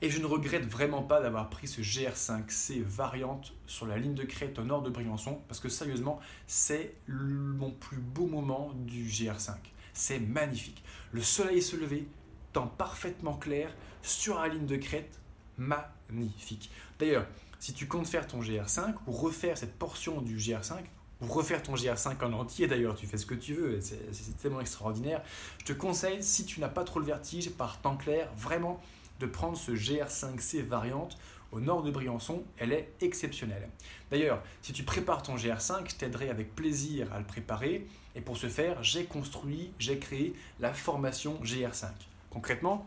Et 0.02 0.10
je 0.10 0.20
ne 0.20 0.26
regrette 0.26 0.66
vraiment 0.66 1.02
pas 1.02 1.22
d'avoir 1.22 1.48
pris 1.48 1.66
ce 1.66 1.80
GR5C 1.80 2.82
variante 2.82 3.54
sur 3.66 3.86
la 3.86 3.96
ligne 3.96 4.14
de 4.14 4.24
crête 4.24 4.58
au 4.58 4.62
nord 4.62 4.82
de 4.82 4.90
Briançon, 4.90 5.40
parce 5.48 5.58
que 5.58 5.70
sérieusement, 5.70 6.20
c'est 6.46 6.94
mon 7.08 7.70
plus 7.70 7.98
beau 7.98 8.26
moment 8.26 8.72
du 8.74 9.06
GR5. 9.06 9.54
C'est 9.94 10.18
magnifique. 10.18 10.84
Le 11.12 11.22
soleil 11.22 11.62
se 11.62 11.76
lever, 11.76 12.06
temps 12.52 12.66
parfaitement 12.66 13.34
clair, 13.34 13.74
sur 14.02 14.38
la 14.38 14.48
ligne 14.48 14.66
de 14.66 14.76
crête, 14.76 15.18
magnifique. 15.56 16.70
D'ailleurs, 16.98 17.26
si 17.58 17.72
tu 17.72 17.88
comptes 17.88 18.06
faire 18.06 18.26
ton 18.26 18.40
GR5 18.40 18.94
ou 19.06 19.12
refaire 19.12 19.56
cette 19.56 19.78
portion 19.78 20.20
du 20.20 20.36
GR5, 20.36 20.74
ou 21.22 21.26
refaire 21.26 21.62
ton 21.62 21.72
GR5 21.72 22.22
en 22.22 22.34
entier 22.34 22.66
d'ailleurs, 22.66 22.94
tu 22.94 23.06
fais 23.06 23.16
ce 23.16 23.24
que 23.24 23.34
tu 23.34 23.54
veux, 23.54 23.80
c'est 23.80 24.36
tellement 24.36 24.60
extraordinaire. 24.60 25.22
Je 25.60 25.64
te 25.64 25.72
conseille, 25.72 26.22
si 26.22 26.44
tu 26.44 26.60
n'as 26.60 26.68
pas 26.68 26.84
trop 26.84 27.00
le 27.00 27.06
vertige, 27.06 27.48
par 27.48 27.80
temps 27.80 27.96
clair, 27.96 28.30
vraiment 28.36 28.78
de 29.20 29.26
prendre 29.26 29.56
ce 29.56 29.72
GR5C 29.72 30.62
variante 30.62 31.18
au 31.52 31.60
nord 31.60 31.82
de 31.82 31.90
Briançon, 31.90 32.44
elle 32.58 32.72
est 32.72 32.92
exceptionnelle. 33.00 33.68
D'ailleurs, 34.10 34.42
si 34.62 34.72
tu 34.72 34.82
prépares 34.82 35.22
ton 35.22 35.36
GR5, 35.36 35.90
je 35.90 35.94
t'aiderai 35.94 36.28
avec 36.28 36.54
plaisir 36.54 37.12
à 37.12 37.18
le 37.18 37.24
préparer. 37.24 37.86
Et 38.14 38.20
pour 38.20 38.36
ce 38.36 38.48
faire, 38.48 38.82
j'ai 38.82 39.04
construit, 39.04 39.72
j'ai 39.78 39.98
créé 39.98 40.34
la 40.60 40.72
formation 40.74 41.40
GR5. 41.42 41.86
Concrètement, 42.30 42.86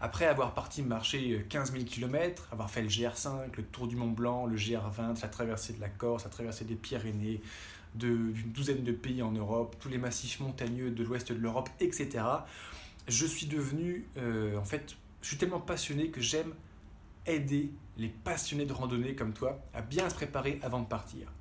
après 0.00 0.26
avoir 0.26 0.54
parti 0.54 0.82
marcher 0.82 1.46
15 1.48 1.72
000 1.72 1.84
km, 1.84 2.48
avoir 2.52 2.70
fait 2.70 2.82
le 2.82 2.88
GR5, 2.88 3.56
le 3.56 3.62
tour 3.62 3.88
du 3.88 3.96
Mont 3.96 4.10
Blanc, 4.10 4.46
le 4.46 4.56
GR20, 4.56 5.22
la 5.22 5.28
traversée 5.28 5.72
de 5.72 5.80
la 5.80 5.88
Corse, 5.88 6.24
la 6.24 6.30
traversée 6.30 6.64
des 6.64 6.74
Pyrénées, 6.74 7.40
d'une 7.94 8.34
douzaine 8.52 8.82
de 8.82 8.92
pays 8.92 9.22
en 9.22 9.32
Europe, 9.32 9.76
tous 9.80 9.88
les 9.88 9.98
massifs 9.98 10.40
montagneux 10.40 10.90
de 10.90 11.04
l'ouest 11.04 11.32
de 11.32 11.38
l'Europe, 11.38 11.70
etc., 11.80 12.24
je 13.06 13.26
suis 13.26 13.46
devenu, 13.46 14.06
euh, 14.16 14.56
en 14.58 14.64
fait, 14.64 14.96
je 15.24 15.30
suis 15.30 15.38
tellement 15.38 15.58
passionné 15.58 16.10
que 16.10 16.20
j'aime 16.20 16.52
aider 17.24 17.72
les 17.96 18.10
passionnés 18.10 18.66
de 18.66 18.74
randonnée 18.74 19.14
comme 19.14 19.32
toi 19.32 19.58
à 19.72 19.80
bien 19.80 20.10
se 20.10 20.14
préparer 20.14 20.60
avant 20.62 20.80
de 20.80 20.86
partir. 20.86 21.32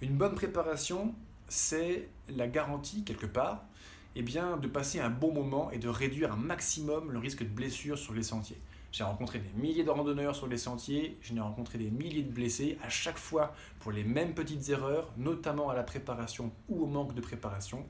Une 0.00 0.16
bonne 0.16 0.34
préparation, 0.34 1.14
c'est 1.46 2.08
la 2.30 2.48
garantie, 2.48 3.04
quelque 3.04 3.26
part, 3.26 3.66
eh 4.14 4.22
bien, 4.22 4.56
de 4.56 4.66
passer 4.66 5.00
un 5.00 5.10
bon 5.10 5.34
moment 5.34 5.70
et 5.70 5.76
de 5.76 5.90
réduire 5.90 6.32
un 6.32 6.36
maximum 6.36 7.12
le 7.12 7.18
risque 7.18 7.42
de 7.42 7.48
blessure 7.50 7.98
sur 7.98 8.14
les 8.14 8.22
sentiers. 8.22 8.58
J'ai 8.90 9.04
rencontré 9.04 9.38
des 9.38 9.52
milliers 9.60 9.84
de 9.84 9.90
randonneurs 9.90 10.34
sur 10.34 10.46
les 10.46 10.56
sentiers, 10.56 11.18
j'en 11.20 11.36
ai 11.36 11.40
rencontré 11.40 11.76
des 11.76 11.90
milliers 11.90 12.22
de 12.22 12.32
blessés, 12.32 12.78
à 12.82 12.88
chaque 12.88 13.18
fois 13.18 13.54
pour 13.80 13.92
les 13.92 14.02
mêmes 14.02 14.32
petites 14.32 14.66
erreurs, 14.70 15.12
notamment 15.18 15.68
à 15.68 15.74
la 15.74 15.82
préparation 15.82 16.52
ou 16.70 16.84
au 16.84 16.86
manque 16.86 17.14
de 17.14 17.20
préparation. 17.20 17.84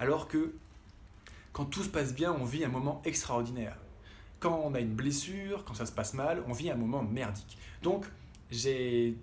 Alors 0.00 0.26
que 0.26 0.54
quand 1.52 1.66
tout 1.66 1.82
se 1.82 1.90
passe 1.90 2.14
bien, 2.14 2.32
on 2.32 2.46
vit 2.46 2.64
un 2.64 2.68
moment 2.68 3.02
extraordinaire 3.04 3.76
quand 4.44 4.62
on 4.62 4.74
a 4.74 4.80
une 4.80 4.94
blessure, 4.94 5.64
quand 5.64 5.72
ça 5.72 5.86
se 5.86 5.92
passe 5.92 6.12
mal, 6.12 6.44
on 6.46 6.52
vit 6.52 6.70
un 6.70 6.74
moment 6.74 7.02
merdique. 7.02 7.56
Donc, 7.82 8.04
j'utilise 8.50 9.16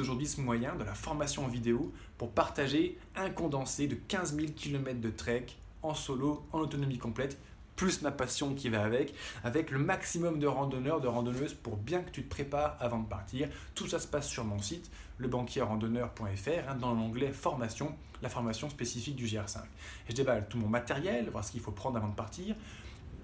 aujourd'hui 0.00 0.26
ce 0.26 0.40
moyen 0.40 0.74
de 0.74 0.82
la 0.82 0.94
formation 0.94 1.44
en 1.44 1.48
vidéo 1.48 1.92
pour 2.16 2.32
partager 2.32 2.98
un 3.14 3.30
condensé 3.30 3.86
de 3.86 3.94
15 3.94 4.34
000 4.34 4.48
km 4.56 5.00
de 5.00 5.10
trek 5.10 5.46
en 5.82 5.94
solo, 5.94 6.44
en 6.50 6.58
autonomie 6.58 6.98
complète, 6.98 7.38
plus 7.76 8.02
ma 8.02 8.10
passion 8.10 8.56
qui 8.56 8.68
va 8.68 8.82
avec, 8.82 9.14
avec 9.44 9.70
le 9.70 9.78
maximum 9.78 10.40
de 10.40 10.48
randonneurs, 10.48 11.00
de 11.00 11.06
randonneuses 11.06 11.54
pour 11.54 11.76
bien 11.76 12.02
que 12.02 12.10
tu 12.10 12.24
te 12.24 12.28
prépares 12.28 12.76
avant 12.80 12.98
de 12.98 13.06
partir. 13.06 13.48
Tout 13.76 13.86
ça 13.86 14.00
se 14.00 14.08
passe 14.08 14.26
sur 14.26 14.44
mon 14.44 14.60
site, 14.60 14.90
lebanquierrandonneur.fr, 15.18 16.68
hein, 16.68 16.74
dans 16.74 16.94
l'onglet 16.94 17.30
formation, 17.30 17.94
la 18.22 18.28
formation 18.28 18.68
spécifique 18.70 19.14
du 19.14 19.26
GR5. 19.26 19.58
Et 19.58 20.10
je 20.10 20.16
déballe 20.16 20.48
tout 20.48 20.58
mon 20.58 20.66
matériel, 20.66 21.30
voir 21.30 21.44
ce 21.44 21.52
qu'il 21.52 21.60
faut 21.60 21.70
prendre 21.70 21.96
avant 21.96 22.08
de 22.08 22.16
partir 22.16 22.56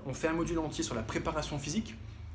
on 0.06 0.14
fait 0.14 0.28
un 0.28 0.34
module 0.34 0.58
entier 0.58 0.84
sur 0.84 0.94
la 0.94 1.02
préparation 1.02 1.58
physique. 1.58 1.94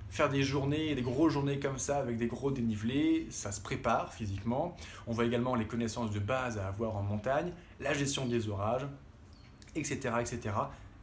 Faire 0.10 0.29
des 0.29 0.41
journées, 0.41 0.95
des 0.95 1.01
grosses 1.03 1.34
journées 1.34 1.60
comme 1.60 1.77
ça 1.77 1.97
avec 1.97 2.17
des 2.17 2.25
gros 2.25 2.49
dénivelés, 2.49 3.27
ça 3.29 3.51
se 3.51 3.62
prépare 3.62 4.12
physiquement. 4.12 4.75
On 5.05 5.13
voit 5.13 5.25
également 5.25 5.53
les 5.53 5.65
connaissances 5.65 6.12
de 6.12 6.19
base 6.19 6.58
à 6.58 6.67
avoir 6.67 6.95
en 6.95 7.03
montagne, 7.03 7.51
la 7.79 7.93
gestion 7.93 8.25
des 8.25 8.49
orages, 8.49 8.88
etc. 9.75 10.15
etc. 10.19 10.55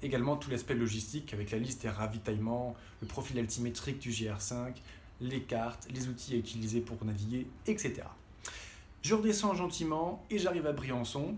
également 0.03 0.37
tout 0.37 0.51
l'aspect 0.51 0.75
logistique 0.75 1.33
avec 1.35 1.53
la 1.53 1.59
liste 1.59 1.83
des 1.83 1.89
ravitaillements, 1.89 2.75
le 3.01 3.07
profil 3.07 3.39
altimétrique 3.39 4.01
du 4.01 4.11
GR5, 4.11 4.73
les 5.21 5.43
cartes, 5.43 5.87
les 5.95 6.09
outils 6.09 6.35
à 6.35 6.39
utiliser 6.39 6.81
pour 6.81 7.03
naviguer, 7.05 7.47
etc. 7.69 8.03
Je 9.03 9.15
redescends 9.15 9.55
gentiment 9.55 10.25
et 10.31 10.39
j'arrive 10.39 10.67
à 10.67 10.73
Briançon 10.73 11.37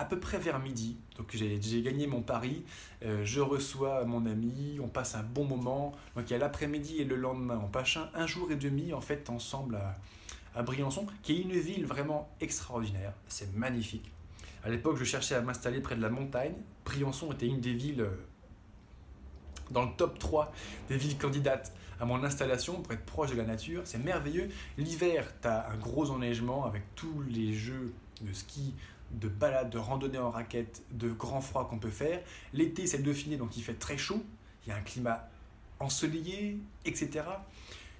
à 0.00 0.06
peu 0.06 0.18
près 0.18 0.38
vers 0.38 0.58
midi. 0.58 0.96
Donc 1.18 1.28
j'ai 1.34 1.82
gagné 1.82 2.06
mon 2.06 2.22
pari, 2.22 2.64
euh, 3.04 3.22
je 3.22 3.40
reçois 3.42 4.06
mon 4.06 4.24
ami, 4.24 4.78
on 4.82 4.88
passe 4.88 5.14
un 5.14 5.22
bon 5.22 5.44
moment. 5.44 5.92
Donc 6.16 6.30
il 6.30 6.32
y 6.32 6.36
a 6.36 6.38
l'après-midi 6.38 7.02
et 7.02 7.04
le 7.04 7.16
lendemain, 7.16 7.60
on 7.62 7.68
passe 7.68 7.98
un, 8.14 8.26
jour 8.26 8.50
et 8.50 8.56
demi 8.56 8.94
en 8.94 9.02
fait 9.02 9.28
ensemble 9.28 9.78
à, 10.54 10.62
Briançon, 10.62 11.06
qui 11.22 11.32
est 11.32 11.42
une 11.42 11.52
ville 11.52 11.84
vraiment 11.84 12.30
extraordinaire. 12.40 13.12
C'est 13.26 13.54
magnifique. 13.54 14.10
À 14.64 14.70
l'époque, 14.70 14.96
je 14.96 15.04
cherchais 15.04 15.34
à 15.34 15.42
m'installer 15.42 15.80
près 15.80 15.96
de 15.96 16.02
la 16.02 16.10
montagne. 16.10 16.54
Briançon 16.86 17.30
était 17.32 17.46
une 17.46 17.60
des 17.60 17.74
villes 17.74 18.00
euh, 18.00 18.10
dans 19.70 19.82
le 19.82 19.90
top 19.98 20.18
3 20.18 20.50
des 20.88 20.96
villes 20.96 21.18
candidates 21.18 21.74
à 22.00 22.06
mon 22.06 22.24
installation 22.24 22.80
pour 22.80 22.92
être 22.94 23.04
proche 23.04 23.32
de 23.32 23.36
la 23.36 23.44
nature. 23.44 23.82
C'est 23.84 24.02
merveilleux. 24.02 24.48
L'hiver, 24.78 25.30
tu 25.42 25.48
as 25.48 25.68
un 25.68 25.76
gros 25.76 26.10
enneigement 26.10 26.64
avec 26.64 26.82
tous 26.94 27.22
les 27.28 27.52
jeux 27.52 27.92
de 28.22 28.32
ski, 28.32 28.74
de 29.12 29.28
balade, 29.28 29.70
de 29.70 29.78
randonnée 29.78 30.18
en 30.18 30.30
raquette, 30.30 30.82
de 30.92 31.10
grand 31.10 31.40
froid 31.40 31.68
qu'on 31.68 31.78
peut 31.78 31.90
faire. 31.90 32.20
L'été, 32.52 32.86
c'est 32.86 32.98
le 32.98 33.02
Dauphiné, 33.02 33.36
donc 33.36 33.56
il 33.56 33.62
fait 33.62 33.74
très 33.74 33.98
chaud. 33.98 34.22
Il 34.64 34.70
y 34.70 34.72
a 34.72 34.76
un 34.76 34.82
climat 34.82 35.28
ensoleillé, 35.78 36.58
etc. 36.84 37.24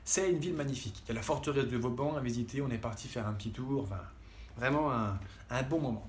C'est 0.05 0.31
une 0.31 0.38
ville 0.38 0.55
magnifique. 0.55 1.03
Il 1.05 1.09
y 1.09 1.12
a 1.12 1.14
la 1.14 1.23
forteresse 1.23 1.66
de 1.66 1.77
Vauban 1.77 2.16
à 2.16 2.20
visiter. 2.20 2.62
On 2.62 2.70
est 2.70 2.79
parti 2.79 3.09
faire 3.09 3.27
un 3.27 3.33
petit 3.33 3.51
tour. 3.51 3.88
Vraiment 4.57 4.92
un, 4.92 5.18
un 5.51 5.62
bon 5.62 5.81
moment. 5.81 6.09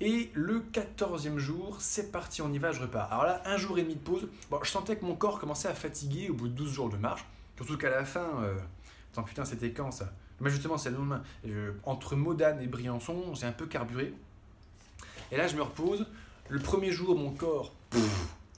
Et 0.00 0.30
le 0.32 0.60
14e 0.60 1.36
jour, 1.36 1.76
c'est 1.78 2.10
parti, 2.10 2.40
on 2.40 2.50
y 2.52 2.58
va, 2.58 2.72
je 2.72 2.80
repars. 2.80 3.12
Alors 3.12 3.24
là, 3.24 3.42
un 3.44 3.58
jour 3.58 3.78
et 3.78 3.82
demi 3.82 3.96
de 3.96 4.00
pause. 4.00 4.28
Bon, 4.50 4.58
je 4.62 4.70
sentais 4.70 4.96
que 4.96 5.04
mon 5.04 5.14
corps 5.14 5.38
commençait 5.38 5.68
à 5.68 5.74
fatiguer 5.74 6.30
au 6.30 6.34
bout 6.34 6.48
de 6.48 6.54
12 6.54 6.72
jours 6.72 6.88
de 6.88 6.96
marche. 6.96 7.26
Surtout 7.56 7.76
qu'à 7.76 7.90
la 7.90 8.06
fin, 8.06 8.42
euh... 8.42 8.58
attends, 9.12 9.24
putain, 9.24 9.44
c'était 9.44 9.72
quand 9.72 9.90
ça? 9.90 10.10
Mais 10.40 10.50
justement, 10.50 10.78
c'est 10.78 10.90
le 10.90 10.96
lendemain. 10.96 11.22
Entre 11.84 12.16
Modane 12.16 12.60
et 12.62 12.66
Briançon, 12.66 13.34
j'ai 13.34 13.46
un 13.46 13.52
peu 13.52 13.66
carburé. 13.66 14.14
Et 15.32 15.36
là, 15.36 15.46
je 15.46 15.56
me 15.56 15.62
repose. 15.62 16.06
Le 16.48 16.58
premier 16.58 16.90
jour, 16.90 17.16
mon 17.16 17.30
corps, 17.30 17.72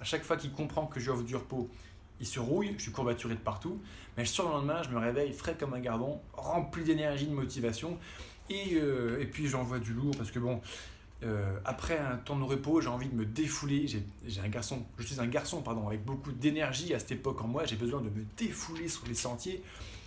à 0.00 0.04
chaque 0.04 0.24
fois 0.24 0.36
qu'il 0.36 0.52
comprend 0.52 0.86
que 0.86 1.00
j'offre 1.00 1.22
du 1.22 1.36
repos, 1.36 1.68
il 2.20 2.26
se 2.26 2.40
rouille, 2.40 2.74
je 2.78 2.82
suis 2.84 2.92
courbaturé 2.92 3.34
de 3.34 3.40
partout. 3.40 3.80
Mais 4.16 4.24
sur 4.24 4.44
le 4.44 4.50
lendemain, 4.50 4.82
je 4.82 4.90
me 4.90 4.98
réveille 4.98 5.32
frais 5.32 5.56
comme 5.58 5.74
un 5.74 5.80
gardon, 5.80 6.20
rempli 6.32 6.84
d'énergie, 6.84 7.26
de 7.26 7.34
motivation. 7.34 7.98
Et, 8.48 8.74
euh, 8.74 9.20
et 9.20 9.26
puis 9.26 9.48
j'envoie 9.48 9.78
du 9.78 9.92
lourd 9.92 10.14
parce 10.16 10.30
que 10.30 10.38
bon, 10.38 10.60
euh, 11.24 11.56
après 11.64 11.98
un 11.98 12.16
temps 12.16 12.38
de 12.38 12.44
repos, 12.44 12.80
j'ai 12.80 12.88
envie 12.88 13.08
de 13.08 13.14
me 13.14 13.24
défouler. 13.24 13.86
J'ai 13.86 14.40
un 14.40 14.48
garçon, 14.48 14.84
je 14.98 15.06
suis 15.06 15.20
un 15.20 15.26
garçon 15.26 15.62
pardon, 15.62 15.86
avec 15.86 16.04
beaucoup 16.04 16.32
d'énergie 16.32 16.94
à 16.94 16.98
cette 16.98 17.12
époque 17.12 17.40
en 17.42 17.48
moi. 17.48 17.64
J'ai 17.64 17.76
besoin 17.76 18.00
de 18.00 18.08
me 18.08 18.24
défouler 18.36 18.88
sur 18.88 19.06
les 19.06 19.14
sentiers. 19.14 19.62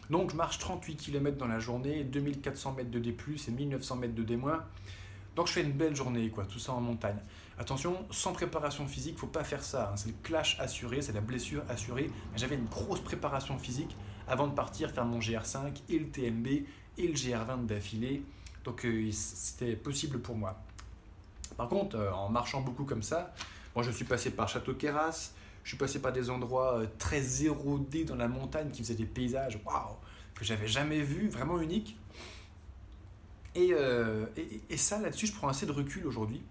Donc 0.10 0.32
je 0.32 0.36
marche 0.36 0.60
38 0.60 0.96
km 0.96 1.38
dans 1.38 1.48
la 1.48 1.60
journée, 1.60 2.04
2400 2.04 2.74
mètres 2.74 2.92
de 2.92 3.00
D+, 3.00 3.16
et 3.48 3.52
1900 3.52 3.96
mètres 3.96 4.16
de 4.16 4.24
D-. 4.24 4.40
Donc 5.36 5.48
je 5.48 5.54
fais 5.54 5.64
une 5.64 5.74
belle 5.74 5.96
journée, 5.96 6.30
quoi, 6.30 6.46
tout 6.46 6.60
ça 6.60 6.74
en 6.74 6.82
montagne. 6.82 7.18
Attention, 7.58 8.06
sans 8.12 8.34
préparation 8.34 8.88
physique, 8.88 9.18
faut 9.18 9.28
pas 9.28 9.44
faire 9.44 9.64
ça. 9.64 9.92
Hein. 9.92 9.98
C'est 9.98 10.10
le 10.10 10.16
clash 10.24 10.58
assuré, 10.60 11.02
c'est 11.02 11.14
la 11.14 11.22
blessure 11.22 11.64
assurée. 11.70 12.10
J'avais 12.36 12.56
une 12.56 12.66
grosse 12.66 13.02
préparation 13.02 13.58
physique 13.58 13.96
avant 14.28 14.48
de 14.48 14.54
partir 14.54 14.92
faire 14.92 15.06
mon 15.06 15.20
GR5 15.20 15.74
et 15.90 16.00
le 16.00 16.08
TMB 16.08 16.48
et 16.48 17.08
le 17.08 17.14
GR20 17.14 17.66
d'affilée. 17.66 18.24
Donc 18.64 18.86
euh, 18.86 19.10
c'était 19.12 19.76
possible 19.76 20.20
pour 20.20 20.36
moi. 20.36 20.58
Par 21.58 21.70
contre, 21.70 21.96
euh, 21.98 22.12
en 22.12 22.30
marchant 22.30 22.62
beaucoup 22.62 22.84
comme 22.84 23.04
ça, 23.04 23.34
moi 23.76 23.84
je 23.84 23.92
suis 23.92 24.06
passé 24.06 24.32
par 24.32 24.50
Château 24.50 24.74
Queyras, 24.74 25.32
je 25.66 25.70
suis 25.70 25.78
passé 25.78 26.00
par 26.00 26.14
des 26.14 26.30
endroits 26.30 26.78
euh, 26.78 26.88
très 27.00 27.44
érodés 27.44 28.06
dans 28.06 28.16
la 28.16 28.28
montagne 28.28 28.70
qui 28.70 28.84
faisaient 28.84 28.94
des 28.94 29.06
paysages 29.06 29.60
waouh 29.66 29.98
que 30.36 30.46
j'avais 30.46 30.68
jamais 30.68 31.02
vus, 31.02 31.28
vraiment 31.28 31.60
uniques. 31.60 31.98
Euh, 33.58 34.26
et, 34.38 34.62
et, 34.70 34.78
ça, 34.78 35.00
là-dessus, 35.00 35.28
je 35.28 35.34
prends 35.34 35.48
assez 35.48 35.66
de 35.66 35.72
recul 35.72 36.06
aujourd'hui. 36.06 36.44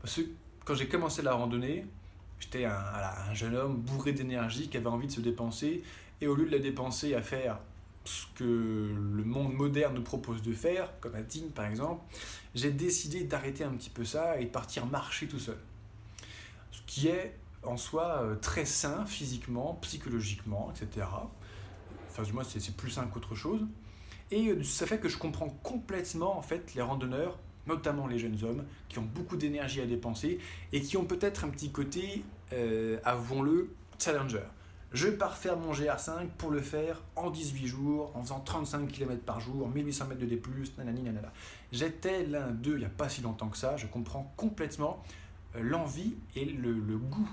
Parce 0.00 0.16
que 0.16 0.22
quand 0.64 0.74
j'ai 0.74 0.88
commencé 0.88 1.20
la 1.22 1.34
randonnée, 1.34 1.86
j'étais 2.38 2.64
un, 2.64 2.72
un, 2.72 3.34
jeune 3.34 3.56
homme 3.56 3.76
bourré 3.76 4.12
d'énergie 4.12 4.68
qui 4.68 4.76
avait 4.76 4.86
envie 4.86 5.08
de 5.08 5.12
se 5.12 5.20
dépenser. 5.20 5.82
Et 6.20 6.26
au 6.26 6.34
lieu 6.34 6.46
de 6.46 6.52
la 6.52 6.60
dépenser 6.60 7.14
à 7.14 7.20
faire 7.20 7.58
ce 8.04 8.26
que 8.36 8.44
le 8.44 9.24
monde 9.24 9.52
moderne 9.52 9.96
nous 9.96 10.02
propose 10.02 10.40
de 10.40 10.52
faire, 10.52 10.98
comme 11.00 11.16
à 11.16 11.22
Tignes 11.22 11.50
par 11.50 11.66
exemple, 11.66 12.02
j'ai 12.54 12.70
décidé 12.70 13.24
d'arrêter 13.24 13.64
un 13.64 13.72
petit 13.72 13.90
peu 13.90 14.04
ça 14.04 14.38
et 14.40 14.44
de 14.44 14.50
partir 14.50 14.86
marcher 14.86 15.26
tout 15.26 15.40
seul. 15.40 15.58
Ce 16.70 16.80
qui 16.86 17.08
est 17.08 17.36
en 17.62 17.76
soi 17.76 18.22
euh, 18.22 18.36
très 18.36 18.64
sain 18.64 19.04
physiquement, 19.06 19.78
psychologiquement, 19.82 20.72
etc. 20.74 21.06
Enfin, 22.10 22.22
du 22.22 22.32
moins, 22.32 22.44
c'est 22.44 22.76
plus 22.76 22.90
sain 22.90 23.06
qu'autre 23.06 23.34
chose. 23.34 23.66
Et 24.30 24.48
euh, 24.48 24.62
ça 24.62 24.86
fait 24.86 24.98
que 24.98 25.08
je 25.08 25.18
comprends 25.18 25.48
complètement 25.62 26.36
en 26.36 26.42
fait 26.42 26.74
les 26.74 26.82
randonneurs, 26.82 27.38
notamment 27.66 28.06
les 28.06 28.18
jeunes 28.18 28.42
hommes, 28.44 28.64
qui 28.88 28.98
ont 28.98 29.08
beaucoup 29.14 29.36
d'énergie 29.36 29.80
à 29.80 29.86
dépenser 29.86 30.38
et 30.72 30.80
qui 30.80 30.96
ont 30.96 31.04
peut-être 31.04 31.44
un 31.44 31.48
petit 31.48 31.70
côté, 31.70 32.24
euh, 32.52 32.98
avouons-le, 33.04 33.74
challenger. 33.98 34.42
Je 34.92 35.08
pars 35.08 35.36
faire 35.36 35.56
mon 35.56 35.72
GR5 35.72 36.28
pour 36.38 36.50
le 36.50 36.60
faire 36.60 37.02
en 37.16 37.30
18 37.30 37.66
jours, 37.66 38.12
en 38.14 38.22
faisant 38.22 38.40
35 38.40 38.86
km 38.88 39.20
par 39.22 39.40
jour, 39.40 39.68
1800 39.68 40.06
mètres 40.06 40.20
de 40.20 40.26
D+, 40.26 40.40
nanani 40.78 41.02
nanana. 41.02 41.32
J'étais 41.72 42.24
l'un 42.24 42.50
d'eux 42.50 42.74
il 42.74 42.78
n'y 42.78 42.84
a 42.84 42.88
pas 42.88 43.08
si 43.08 43.20
longtemps 43.20 43.48
que 43.48 43.58
ça, 43.58 43.76
je 43.76 43.86
comprends 43.86 44.32
complètement 44.36 45.02
l'envie 45.60 46.14
et 46.34 46.44
le, 46.44 46.72
le, 46.72 46.96
goût 46.98 47.28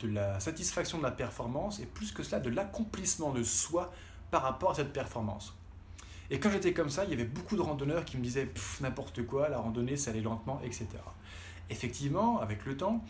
de 0.00 0.08
la 0.08 0.40
satisfaction 0.40 0.98
de 0.98 1.02
la 1.02 1.10
performance 1.10 1.80
et 1.80 1.86
plus 1.86 2.12
que 2.12 2.22
cela 2.22 2.40
de 2.40 2.50
l'accomplissement 2.50 3.32
de 3.32 3.42
soi 3.42 3.92
par 4.30 4.42
rapport 4.42 4.72
à 4.72 4.74
cette 4.74 4.92
performance. 4.92 5.54
Et 6.30 6.40
quand 6.40 6.50
j'étais 6.50 6.72
comme 6.74 6.90
ça, 6.90 7.04
il 7.04 7.10
y 7.10 7.14
avait 7.14 7.24
beaucoup 7.24 7.56
de 7.56 7.62
randonneurs 7.62 8.04
qui 8.04 8.18
me 8.18 8.22
disaient 8.22 8.48
n'importe 8.80 9.24
quoi, 9.24 9.48
la 9.48 9.58
randonnée 9.58 9.96
ça 9.96 10.10
allait 10.10 10.20
lentement, 10.20 10.60
etc. 10.62 10.86
Effectivement, 11.70 12.40
avec 12.40 12.66
le 12.66 12.76
temps, 12.76 13.02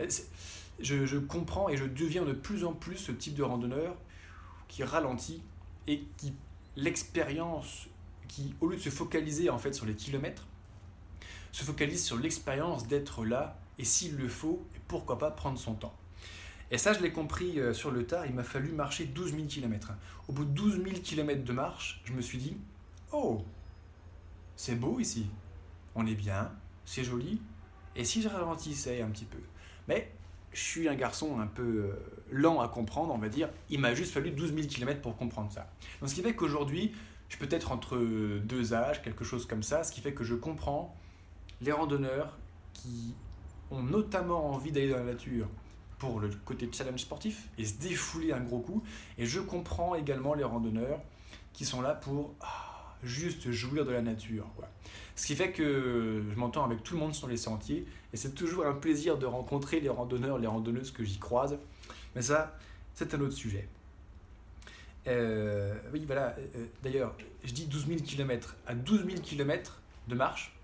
euh, 0.00 0.08
je, 0.80 1.18
comprends 1.18 1.68
et 1.68 1.76
je 1.76 1.84
deviens 1.84 2.24
de 2.24 2.32
plus 2.32 2.64
en 2.64 2.72
plus 2.72 2.96
ce 2.96 3.12
type 3.12 3.34
de 3.34 3.42
randonneur 3.42 3.96
qui 4.68 4.82
ralentit 4.82 5.42
et 5.86 6.04
qui 6.16 6.32
l'expérience, 6.76 7.86
qui 8.28 8.54
au 8.60 8.68
lieu 8.68 8.76
de 8.76 8.82
se 8.82 8.90
focaliser 8.90 9.48
en 9.48 9.58
fait 9.58 9.72
sur 9.72 9.86
les 9.86 9.94
kilomètres, 9.94 10.46
se 11.52 11.64
focalise 11.64 12.04
sur 12.04 12.18
l'expérience 12.18 12.86
d'être 12.86 13.24
là 13.24 13.58
et 13.78 13.84
s'il 13.84 14.16
le 14.16 14.28
faut, 14.28 14.62
pourquoi 14.88 15.18
pas 15.18 15.30
prendre 15.30 15.58
son 15.58 15.74
temps. 15.74 15.94
Et 16.70 16.78
ça, 16.78 16.92
je 16.92 17.00
l'ai 17.00 17.12
compris 17.12 17.60
euh, 17.60 17.72
sur 17.72 17.90
le 17.90 18.06
tard, 18.06 18.26
il 18.26 18.34
m'a 18.34 18.42
fallu 18.42 18.72
marcher 18.72 19.04
12 19.04 19.34
000 19.34 19.46
km. 19.46 19.92
Au 20.28 20.32
bout 20.32 20.44
de 20.44 20.50
12 20.50 20.82
000 20.82 20.96
km 21.02 21.44
de 21.44 21.52
marche, 21.52 22.02
je 22.04 22.12
me 22.12 22.20
suis 22.20 22.38
dit, 22.38 22.56
oh, 23.12 23.44
c'est 24.56 24.74
beau 24.74 24.98
ici, 24.98 25.26
on 25.94 26.06
est 26.06 26.14
bien, 26.14 26.52
c'est 26.84 27.04
joli, 27.04 27.40
et 27.94 28.04
si 28.04 28.20
je 28.20 28.28
ralentissais 28.28 29.00
un 29.00 29.08
petit 29.08 29.24
peu? 29.24 29.38
Mais 29.88 30.10
je 30.52 30.60
suis 30.60 30.88
un 30.88 30.94
garçon 30.94 31.38
un 31.38 31.46
peu 31.46 31.62
euh, 31.62 31.92
lent 32.30 32.60
à 32.60 32.68
comprendre, 32.68 33.14
on 33.14 33.18
va 33.18 33.28
dire. 33.28 33.48
Il 33.70 33.80
m'a 33.80 33.94
juste 33.94 34.12
fallu 34.12 34.30
12 34.30 34.54
000 34.54 34.66
km 34.66 35.00
pour 35.00 35.16
comprendre 35.16 35.52
ça. 35.52 35.70
Donc, 36.00 36.10
ce 36.10 36.14
qui 36.14 36.22
fait 36.22 36.34
qu'aujourd'hui, 36.34 36.92
je 37.28 37.36
peux 37.38 37.48
être 37.50 37.72
entre 37.72 37.96
deux 37.96 38.74
âges, 38.74 39.02
quelque 39.02 39.24
chose 39.24 39.46
comme 39.46 39.62
ça, 39.62 39.84
ce 39.84 39.92
qui 39.92 40.00
fait 40.00 40.14
que 40.14 40.24
je 40.24 40.34
comprends 40.34 40.96
les 41.60 41.72
randonneurs 41.72 42.38
qui 42.72 43.14
ont 43.70 43.82
notamment 43.82 44.52
envie 44.52 44.72
d'aller 44.72 44.90
dans 44.90 44.98
la 44.98 45.04
nature 45.04 45.48
pour 45.98 46.20
le 46.20 46.28
côté 46.44 46.68
challenge 46.72 47.00
sportif 47.00 47.48
et 47.58 47.64
se 47.64 47.74
défouler 47.74 48.32
un 48.32 48.40
gros 48.40 48.60
coup. 48.60 48.82
Et 49.18 49.26
je 49.26 49.40
comprends 49.40 49.94
également 49.94 50.34
les 50.34 50.44
randonneurs 50.44 51.00
qui 51.52 51.64
sont 51.64 51.80
là 51.80 51.94
pour 51.94 52.34
ah, 52.40 52.96
juste 53.02 53.50
jouir 53.50 53.84
de 53.84 53.92
la 53.92 54.02
nature. 54.02 54.46
Quoi. 54.56 54.68
Ce 55.14 55.26
qui 55.26 55.34
fait 55.34 55.52
que 55.52 56.22
je 56.30 56.38
m'entends 56.38 56.64
avec 56.64 56.82
tout 56.82 56.94
le 56.94 57.00
monde 57.00 57.14
sur 57.14 57.28
les 57.28 57.38
sentiers 57.38 57.86
et 58.12 58.16
c'est 58.16 58.34
toujours 58.34 58.66
un 58.66 58.74
plaisir 58.74 59.16
de 59.16 59.26
rencontrer 59.26 59.80
les 59.80 59.88
randonneurs, 59.88 60.38
les 60.38 60.46
randonneuses 60.46 60.90
que 60.90 61.04
j'y 61.04 61.18
croise. 61.18 61.58
Mais 62.14 62.22
ça, 62.22 62.56
c'est 62.94 63.14
un 63.14 63.20
autre 63.20 63.34
sujet. 63.34 63.68
Euh, 65.06 65.74
oui, 65.92 66.02
voilà. 66.06 66.34
Euh, 66.38 66.66
d'ailleurs, 66.82 67.14
je 67.44 67.52
dis 67.52 67.66
12 67.66 67.86
000 67.86 68.00
km. 68.00 68.56
À 68.66 68.74
12 68.74 69.06
000 69.06 69.20
km 69.22 69.80
de 70.08 70.14
marche, 70.14 70.56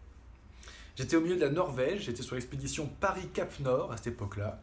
j'étais 0.96 1.16
au 1.16 1.20
milieu 1.20 1.36
de 1.36 1.40
la 1.40 1.50
Norvège. 1.50 2.02
J'étais 2.02 2.22
sur 2.22 2.34
l'expédition 2.34 2.90
Paris-Cap 3.00 3.60
Nord 3.60 3.92
à 3.92 3.96
cette 3.96 4.08
époque-là. 4.08 4.60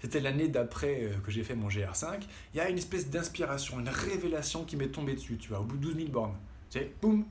C'était 0.00 0.20
l'année 0.20 0.48
d'après 0.48 1.04
euh, 1.04 1.18
que 1.24 1.30
j'ai 1.30 1.44
fait 1.44 1.54
mon 1.54 1.68
GR5. 1.68 2.22
Il 2.54 2.56
y 2.56 2.60
a 2.60 2.68
une 2.68 2.78
espèce 2.78 3.10
d'inspiration, 3.10 3.80
une 3.80 3.88
révélation 3.88 4.64
qui 4.64 4.76
m'est 4.76 4.88
tombée 4.88 5.14
dessus, 5.14 5.36
tu 5.36 5.48
vois, 5.50 5.60
au 5.60 5.64
bout 5.64 5.76
de 5.76 5.82
12 5.82 5.96
000 5.96 6.08
bornes. 6.08 6.36
Tu 6.70 6.78
sais, 6.78 6.92
boum, 7.02 7.24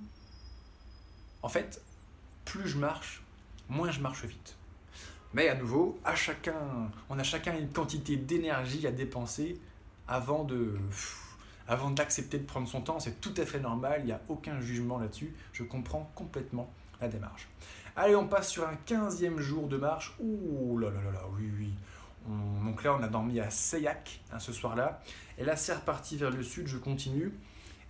en 1.42 1.50
fait, 1.50 1.82
plus 2.46 2.68
je 2.68 2.78
marche, 2.78 3.24
moins 3.70 3.92
je 3.92 4.02
marche 4.02 4.26
vite. 4.26 4.56
Mais 5.34 5.48
à 5.48 5.56
nouveau, 5.56 6.00
à 6.04 6.16
chacun, 6.16 6.90
on 7.10 7.20
a 7.20 7.24
chacun 7.24 7.58
une 7.58 7.70
quantité 7.70 8.18
d'énergie 8.18 8.86
à 8.88 8.92
dépenser 8.92 9.60
avant 10.08 10.44
de, 10.44 10.76
avant 11.68 11.92
d'accepter 11.92 12.40
de 12.40 12.46
prendre 12.46 12.68
son 12.68 12.82
temps. 12.82 13.00
C'est 13.00 13.22
tout 13.22 13.34
à 13.38 13.46
fait 13.46 13.60
normal, 13.60 14.02
il 14.02 14.08
n'y 14.08 14.12
a 14.12 14.22
aucun 14.28 14.60
jugement 14.60 14.98
là-dessus. 14.98 15.34
Je 15.54 15.64
comprends 15.64 16.12
complètement 16.16 16.74
la 17.00 17.08
démarche. 17.08 17.48
Allez, 17.96 18.16
on 18.16 18.28
passe 18.28 18.50
sur 18.50 18.68
un 18.68 18.76
15e 18.88 19.38
jour 19.40 19.68
de 19.68 19.78
marche. 19.78 20.16
Ouh 20.20 20.78
là 20.80 20.90
là 20.90 21.02
là 21.02 21.12
là, 21.12 21.22
oui, 21.38 21.52
oui. 21.58 21.74
Donc 22.28 22.84
là, 22.84 22.96
on 23.00 23.04
a 23.04 23.08
dormi 23.08 23.40
à 23.40 23.50
Sayac 23.50 24.22
hein, 24.32 24.40
ce 24.40 24.54
soir-là. 24.54 25.02
Et 25.38 25.44
là, 25.44 25.56
c'est 25.56 25.74
reparti 25.74 26.18
vers 26.18 26.32
le 26.32 26.44
sud, 26.44 26.68
je 26.68 26.78
continue. 26.78 27.34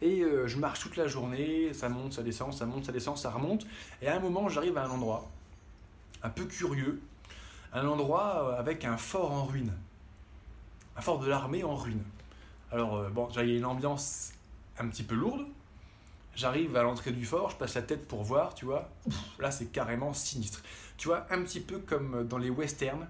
Et 0.01 0.21
euh, 0.21 0.47
je 0.47 0.57
marche 0.57 0.79
toute 0.79 0.95
la 0.95 1.07
journée, 1.07 1.73
ça 1.73 1.89
monte, 1.89 2.13
ça 2.13 2.23
descend, 2.23 2.53
ça 2.53 2.65
monte, 2.65 2.85
ça 2.85 2.91
descend, 2.91 3.17
ça 3.17 3.29
remonte. 3.29 3.65
Et 4.01 4.07
à 4.07 4.15
un 4.15 4.19
moment, 4.19 4.47
j'arrive 4.47 4.77
à 4.77 4.85
un 4.85 4.89
endroit 4.89 5.29
un 6.23 6.29
peu 6.29 6.45
curieux, 6.45 7.01
un 7.73 7.85
endroit 7.85 8.53
euh, 8.53 8.59
avec 8.59 8.85
un 8.85 8.97
fort 8.97 9.31
en 9.31 9.45
ruine. 9.45 9.73
Un 10.95 11.01
fort 11.01 11.19
de 11.19 11.27
l'armée 11.27 11.63
en 11.63 11.75
ruine. 11.75 12.03
Alors, 12.71 12.95
euh, 12.95 13.09
bon, 13.09 13.27
j'avais 13.31 13.57
une 13.57 13.65
ambiance 13.65 14.31
un 14.77 14.87
petit 14.87 15.03
peu 15.03 15.15
lourde. 15.15 15.45
J'arrive 16.35 16.77
à 16.77 16.83
l'entrée 16.83 17.11
du 17.11 17.25
fort, 17.25 17.49
je 17.49 17.57
passe 17.57 17.75
la 17.75 17.81
tête 17.81 18.07
pour 18.07 18.23
voir, 18.23 18.53
tu 18.53 18.63
vois. 18.63 18.89
Là, 19.39 19.51
c'est 19.51 19.65
carrément 19.65 20.13
sinistre. 20.13 20.61
Tu 20.95 21.09
vois, 21.09 21.25
un 21.29 21.41
petit 21.43 21.59
peu 21.59 21.79
comme 21.79 22.25
dans 22.25 22.37
les 22.37 22.49
westerns, 22.49 23.07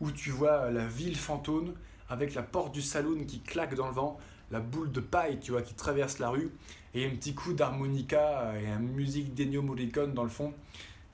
où 0.00 0.10
tu 0.10 0.30
vois 0.30 0.70
la 0.70 0.86
ville 0.86 1.16
fantôme 1.16 1.74
avec 2.08 2.34
la 2.34 2.42
porte 2.42 2.72
du 2.72 2.82
saloon 2.82 3.24
qui 3.24 3.40
claque 3.40 3.74
dans 3.74 3.86
le 3.86 3.92
vent, 3.92 4.18
la 4.50 4.60
boule 4.60 4.90
de 4.90 5.00
paille, 5.00 5.38
tu 5.38 5.52
vois, 5.52 5.62
qui 5.62 5.74
traverse 5.74 6.18
la 6.18 6.30
rue, 6.30 6.50
et 6.94 7.06
un 7.06 7.10
petit 7.10 7.34
coup 7.34 7.52
d'harmonica 7.52 8.52
et 8.60 8.66
une 8.66 8.92
musique 8.92 9.32
d'Ennio 9.34 9.62
Morricone 9.62 10.12
dans 10.12 10.24
le 10.24 10.28
fond, 10.28 10.52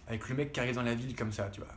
avec 0.09 0.29
le 0.29 0.35
mec 0.35 0.53
qui 0.53 0.61
arrive 0.61 0.77
dans 0.77 0.83
la 0.83 0.95
ville 0.95 1.15
comme 1.15 1.33
ça, 1.33 1.49
tu 1.51 1.61
vois. 1.61 1.73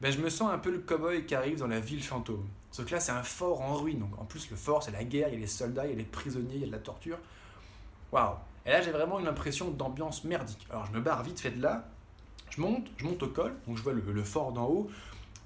Ben, 0.00 0.12
je 0.12 0.18
me 0.18 0.30
sens 0.30 0.50
un 0.50 0.58
peu 0.58 0.70
le 0.70 0.78
cowboy 0.78 1.26
qui 1.26 1.34
arrive 1.34 1.58
dans 1.58 1.66
la 1.66 1.80
ville 1.80 2.02
fantôme. 2.02 2.46
Sauf 2.70 2.86
que 2.86 2.92
là, 2.92 3.00
c'est 3.00 3.12
un 3.12 3.22
fort 3.22 3.60
en 3.60 3.74
ruine. 3.74 3.98
Donc, 3.98 4.18
en 4.18 4.24
plus, 4.24 4.48
le 4.50 4.56
fort, 4.56 4.82
c'est 4.82 4.92
la 4.92 5.04
guerre, 5.04 5.28
il 5.28 5.34
y 5.34 5.36
a 5.36 5.40
les 5.40 5.46
soldats, 5.46 5.86
il 5.86 5.90
y 5.90 5.92
a 5.92 5.96
les 5.96 6.04
prisonniers, 6.04 6.54
il 6.54 6.60
y 6.60 6.64
a 6.64 6.68
de 6.68 6.72
la 6.72 6.78
torture. 6.78 7.18
Waouh! 8.12 8.36
Et 8.64 8.70
là, 8.70 8.80
j'ai 8.80 8.92
vraiment 8.92 9.18
une 9.18 9.26
impression 9.26 9.70
d'ambiance 9.70 10.24
merdique. 10.24 10.66
Alors, 10.70 10.86
je 10.86 10.92
me 10.92 11.00
barre 11.00 11.22
vite 11.22 11.40
fait 11.40 11.50
de 11.50 11.60
là, 11.60 11.88
je 12.50 12.60
monte, 12.60 12.86
je 12.96 13.04
monte 13.04 13.22
au 13.22 13.28
col, 13.28 13.54
donc 13.66 13.76
je 13.76 13.82
vois 13.82 13.92
le 13.92 14.24
fort 14.24 14.52
d'en 14.52 14.66
haut. 14.66 14.90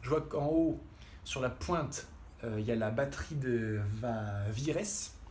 Je 0.02 0.10
vois 0.10 0.20
qu'en 0.20 0.46
haut, 0.46 0.78
sur 1.24 1.40
la 1.40 1.50
pointe, 1.50 2.06
euh, 2.44 2.56
il 2.58 2.66
y 2.66 2.72
a 2.72 2.76
la 2.76 2.90
batterie 2.90 3.36
de 3.36 3.80
Vires 4.50 4.76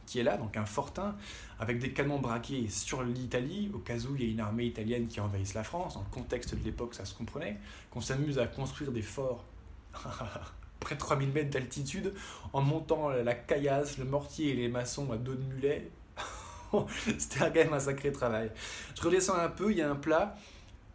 qui 0.05 0.19
est 0.19 0.23
là, 0.23 0.37
donc 0.37 0.57
un 0.57 0.65
fortin, 0.65 1.15
avec 1.59 1.79
des 1.79 1.93
canons 1.93 2.19
braqués 2.19 2.67
sur 2.67 3.03
l'Italie, 3.03 3.71
au 3.73 3.79
cas 3.79 3.97
où 3.99 4.15
il 4.15 4.23
y 4.23 4.27
a 4.27 4.31
une 4.31 4.39
armée 4.41 4.65
italienne 4.65 5.07
qui 5.07 5.19
envahisse 5.19 5.53
la 5.53 5.63
France. 5.63 5.93
Dans 5.95 6.01
le 6.01 6.11
contexte 6.13 6.55
de 6.55 6.63
l'époque, 6.63 6.93
ça 6.93 7.05
se 7.05 7.13
comprenait. 7.13 7.57
Qu'on 7.89 8.01
s'amuse 8.01 8.37
à 8.37 8.47
construire 8.47 8.91
des 8.91 9.01
forts 9.01 9.45
près 10.79 10.95
de 10.95 10.99
3000 10.99 11.31
mètres 11.31 11.51
d'altitude, 11.51 12.13
en 12.51 12.61
montant 12.61 13.09
la 13.09 13.33
caillasse, 13.33 13.97
le 13.97 14.05
mortier 14.05 14.51
et 14.51 14.55
les 14.55 14.67
maçons 14.67 15.11
à 15.11 15.17
dos 15.17 15.35
de 15.35 15.43
mulet. 15.43 15.89
C'était 17.17 17.39
quand 17.39 17.55
même 17.55 17.73
un 17.73 17.79
sacré 17.79 18.11
travail. 18.11 18.51
Je 18.95 19.01
redescends 19.01 19.37
un 19.37 19.49
peu, 19.49 19.71
il 19.71 19.77
y 19.77 19.81
a 19.81 19.89
un 19.89 19.95
plat. 19.95 20.35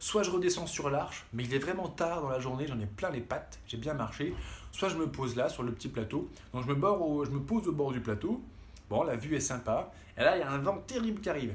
Soit 0.01 0.23
je 0.23 0.31
redescends 0.31 0.67
sur 0.67 0.91
l'arche, 0.91 1.27
mais 1.33 1.43
il 1.43 1.53
est 1.53 1.59
vraiment 1.59 1.89
tard 1.89 2.23
dans 2.23 2.29
la 2.29 2.39
journée, 2.39 2.69
j'en 2.69 2.79
ai 2.79 2.87
plein 2.87 3.11
les 3.11 3.21
pattes, 3.21 3.59
j'ai 3.67 3.79
bien 3.79 3.95
marché 3.95 4.33
soit 4.79 4.89
je 4.89 4.97
me 4.97 5.11
pose 5.11 5.35
là 5.35 5.49
sur 5.49 5.65
le 5.65 5.73
petit 5.73 5.89
plateau. 5.89 6.31
Donc 6.53 6.63
je 6.65 6.73
me, 6.73 7.41
pose 7.41 7.67
au 7.67 7.73
bord 7.73 7.91
du 7.91 8.01
plateau. 8.01 8.41
Bon, 8.89 9.03
la 9.03 9.17
vue 9.17 9.35
est 9.35 9.41
sympa. 9.41 9.93
Et 10.17 10.23
là, 10.23 10.37
il 10.37 10.41
y 10.41 10.43
a 10.43 10.51
un 10.51 10.59
vent 10.59 10.79
terrible 10.87 11.21
qui 11.21 11.29
arrive. 11.29 11.53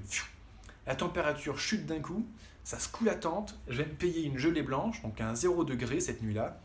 La 0.86 0.96
température 0.96 1.58
chute 1.58 1.86
d'un 1.86 2.02
coup. 2.02 2.26
Ça 2.66 2.80
secoue 2.80 3.06
la 3.06 3.16
tente. 3.16 3.58
Je 3.70 3.78
vais 3.78 3.86
me 3.86 3.94
payer 3.94 4.24
une 4.26 4.38
gelée 4.38 4.62
blanche, 4.62 5.02
donc 5.04 5.22
un 5.22 5.36
0 5.36 5.64
degré 5.64 6.02
cette 6.02 6.22
nuit-là. 6.22 6.60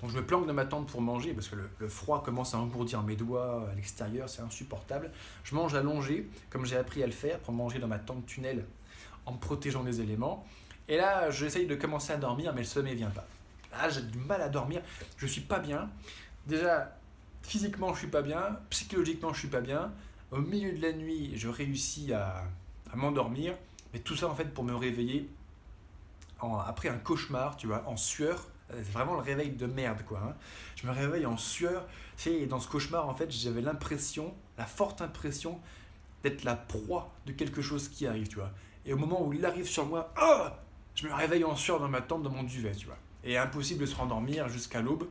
Donc 0.00 0.10
je 0.10 0.16
me 0.16 0.24
planque 0.24 0.46
dans 0.46 0.54
ma 0.54 0.64
tente 0.64 0.86
pour 0.86 1.00
manger 1.00 1.32
parce 1.32 1.48
que 1.48 1.56
le, 1.56 1.88
froid 1.88 2.22
commence 2.22 2.54
à 2.54 2.58
engourdir 2.58 3.02
mes 3.02 3.16
doigts 3.16 3.68
à 3.68 3.74
l'extérieur, 3.74 4.28
c'est 4.28 4.42
insupportable. 4.42 5.10
Je 5.42 5.56
mange 5.56 5.74
allongé, 5.74 6.28
comme 6.50 6.66
j'ai 6.66 6.76
appris 6.76 7.02
à 7.02 7.06
le 7.06 7.12
faire 7.12 7.40
pour 7.40 7.52
manger 7.52 7.80
dans 7.80 7.88
ma 7.88 7.98
tente 7.98 8.26
tunnel 8.26 8.64
en 9.26 9.32
me 9.32 9.38
protégeant 9.38 9.82
des 9.82 10.00
éléments. 10.00 10.46
Et 10.86 10.96
là, 10.98 11.30
j'essaye 11.30 11.66
de 11.66 11.74
commencer 11.74 12.12
à 12.12 12.16
dormir, 12.16 12.52
mais 12.54 12.60
le 12.60 12.66
sommeil 12.66 12.94
vient 12.94 13.10
pas. 13.10 13.26
Ah, 13.78 13.88
j'ai 13.88 14.02
du 14.02 14.18
mal 14.18 14.40
à 14.40 14.48
dormir, 14.48 14.82
je 15.16 15.26
suis 15.26 15.40
pas 15.40 15.58
bien. 15.58 15.90
Déjà, 16.46 16.96
physiquement, 17.42 17.92
je 17.94 18.00
suis 18.00 18.08
pas 18.08 18.22
bien, 18.22 18.58
psychologiquement, 18.70 19.32
je 19.32 19.40
suis 19.40 19.48
pas 19.48 19.60
bien. 19.60 19.92
Au 20.30 20.38
milieu 20.38 20.72
de 20.72 20.82
la 20.82 20.92
nuit, 20.92 21.32
je 21.36 21.48
réussis 21.48 22.12
à, 22.12 22.44
m'endormir, 22.94 23.56
mais 23.92 23.98
tout 23.98 24.14
ça 24.14 24.28
en 24.28 24.34
fait 24.36 24.54
pour 24.54 24.62
me 24.62 24.74
réveiller 24.74 25.28
après 26.66 26.88
un 26.88 26.98
cauchemar, 26.98 27.56
tu 27.56 27.66
vois, 27.66 27.84
en 27.88 27.96
sueur. 27.96 28.46
C'est 28.70 28.92
vraiment 28.92 29.14
le 29.14 29.20
réveil 29.20 29.50
de 29.50 29.66
merde, 29.66 30.02
quoi. 30.06 30.20
Hein. 30.24 30.34
Je 30.76 30.86
me 30.86 30.92
réveille 30.92 31.26
en 31.26 31.36
sueur. 31.36 31.86
et 32.26 32.46
dans 32.46 32.60
ce 32.60 32.68
cauchemar, 32.68 33.08
en 33.08 33.14
fait, 33.14 33.30
j'avais 33.30 33.62
l'impression, 33.62 34.34
la 34.58 34.66
forte 34.66 35.00
impression 35.00 35.60
d'être 36.22 36.44
la 36.44 36.56
proie 36.56 37.12
de 37.26 37.32
quelque 37.32 37.62
chose 37.62 37.88
qui 37.88 38.06
arrive, 38.06 38.28
tu 38.28 38.36
vois. 38.36 38.50
Et 38.84 38.92
au 38.92 38.96
moment 38.96 39.24
où 39.24 39.32
il 39.32 39.44
arrive 39.44 39.66
sur 39.66 39.86
moi, 39.86 40.12
oh 40.20 40.46
je 40.94 41.06
me 41.06 41.14
réveille 41.14 41.44
en 41.44 41.56
sueur 41.56 41.80
dans 41.80 41.88
ma 41.88 42.00
tente, 42.00 42.22
dans 42.22 42.30
mon 42.30 42.42
duvet, 42.42 42.72
tu 42.72 42.86
vois 42.86 42.98
et 43.24 43.36
impossible 43.36 43.80
de 43.80 43.86
se 43.86 43.96
rendormir 43.96 44.48
jusqu'à 44.48 44.80
l'aube. 44.80 45.06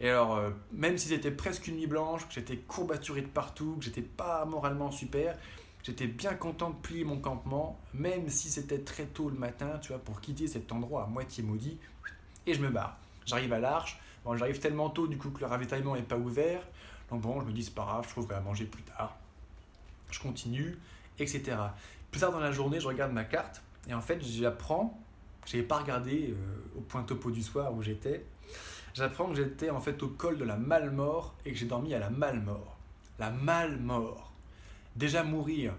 Et 0.00 0.10
alors, 0.10 0.36
euh, 0.36 0.50
même 0.72 0.98
si 0.98 1.08
c'était 1.08 1.30
presque 1.30 1.66
une 1.66 1.76
nuit 1.76 1.86
blanche, 1.86 2.26
que 2.26 2.34
j'étais 2.34 2.56
courbaturé 2.56 3.22
de 3.22 3.26
partout, 3.26 3.76
que 3.78 3.84
j'étais 3.84 4.02
pas 4.02 4.44
moralement 4.44 4.90
super, 4.90 5.36
j'étais 5.82 6.06
bien 6.06 6.34
content 6.34 6.70
de 6.70 6.76
plier 6.76 7.04
mon 7.04 7.18
campement, 7.18 7.78
même 7.94 8.28
si 8.28 8.50
c'était 8.50 8.80
très 8.80 9.04
tôt 9.06 9.28
le 9.30 9.38
matin, 9.38 9.78
tu 9.80 9.88
vois, 9.88 9.98
pour 9.98 10.20
quitter 10.20 10.46
cet 10.46 10.72
endroit 10.72 11.04
à 11.04 11.06
moitié 11.06 11.42
maudit. 11.42 11.78
Et 12.46 12.54
je 12.54 12.60
me 12.60 12.70
barre. 12.70 12.98
J'arrive 13.24 13.52
à 13.52 13.58
l'arche. 13.58 13.98
Bon, 14.24 14.36
j'arrive 14.36 14.58
tellement 14.58 14.90
tôt 14.90 15.06
du 15.06 15.16
coup 15.16 15.30
que 15.30 15.40
le 15.40 15.46
ravitaillement 15.46 15.94
n'est 15.94 16.02
pas 16.02 16.16
ouvert. 16.16 16.62
Donc 17.10 17.20
bon, 17.20 17.40
je 17.40 17.46
me 17.46 17.52
dis 17.52 17.62
c'est 17.62 17.74
pas 17.74 17.84
grave, 17.84 18.04
je 18.06 18.10
trouverai 18.10 18.36
à 18.36 18.40
manger 18.40 18.64
plus 18.64 18.82
tard. 18.82 19.16
Je 20.10 20.18
continue, 20.20 20.78
etc. 21.18 21.56
Plus 22.10 22.20
tard 22.20 22.32
dans 22.32 22.40
la 22.40 22.52
journée, 22.52 22.80
je 22.80 22.86
regarde 22.86 23.12
ma 23.12 23.24
carte 23.24 23.62
et 23.88 23.94
en 23.94 24.00
fait, 24.00 24.22
j'apprends 24.22 24.98
je 25.46 25.56
n'avais 25.56 25.66
pas 25.66 25.78
regardé 25.78 26.30
euh, 26.30 26.78
au 26.78 26.80
point 26.80 27.02
topo 27.02 27.30
du 27.30 27.42
soir 27.42 27.72
où 27.74 27.82
j'étais. 27.82 28.24
J'apprends 28.94 29.28
que 29.28 29.34
j'étais 29.34 29.70
en 29.70 29.80
fait 29.80 30.02
au 30.02 30.08
col 30.08 30.38
de 30.38 30.44
la 30.44 30.56
Malmort 30.56 31.34
et 31.44 31.52
que 31.52 31.58
j'ai 31.58 31.66
dormi 31.66 31.94
à 31.94 31.98
la 31.98 32.10
Malmort. 32.10 32.76
La 33.18 33.30
Malmort. 33.30 34.32
Déjà 34.96 35.24
mourir. 35.24 35.74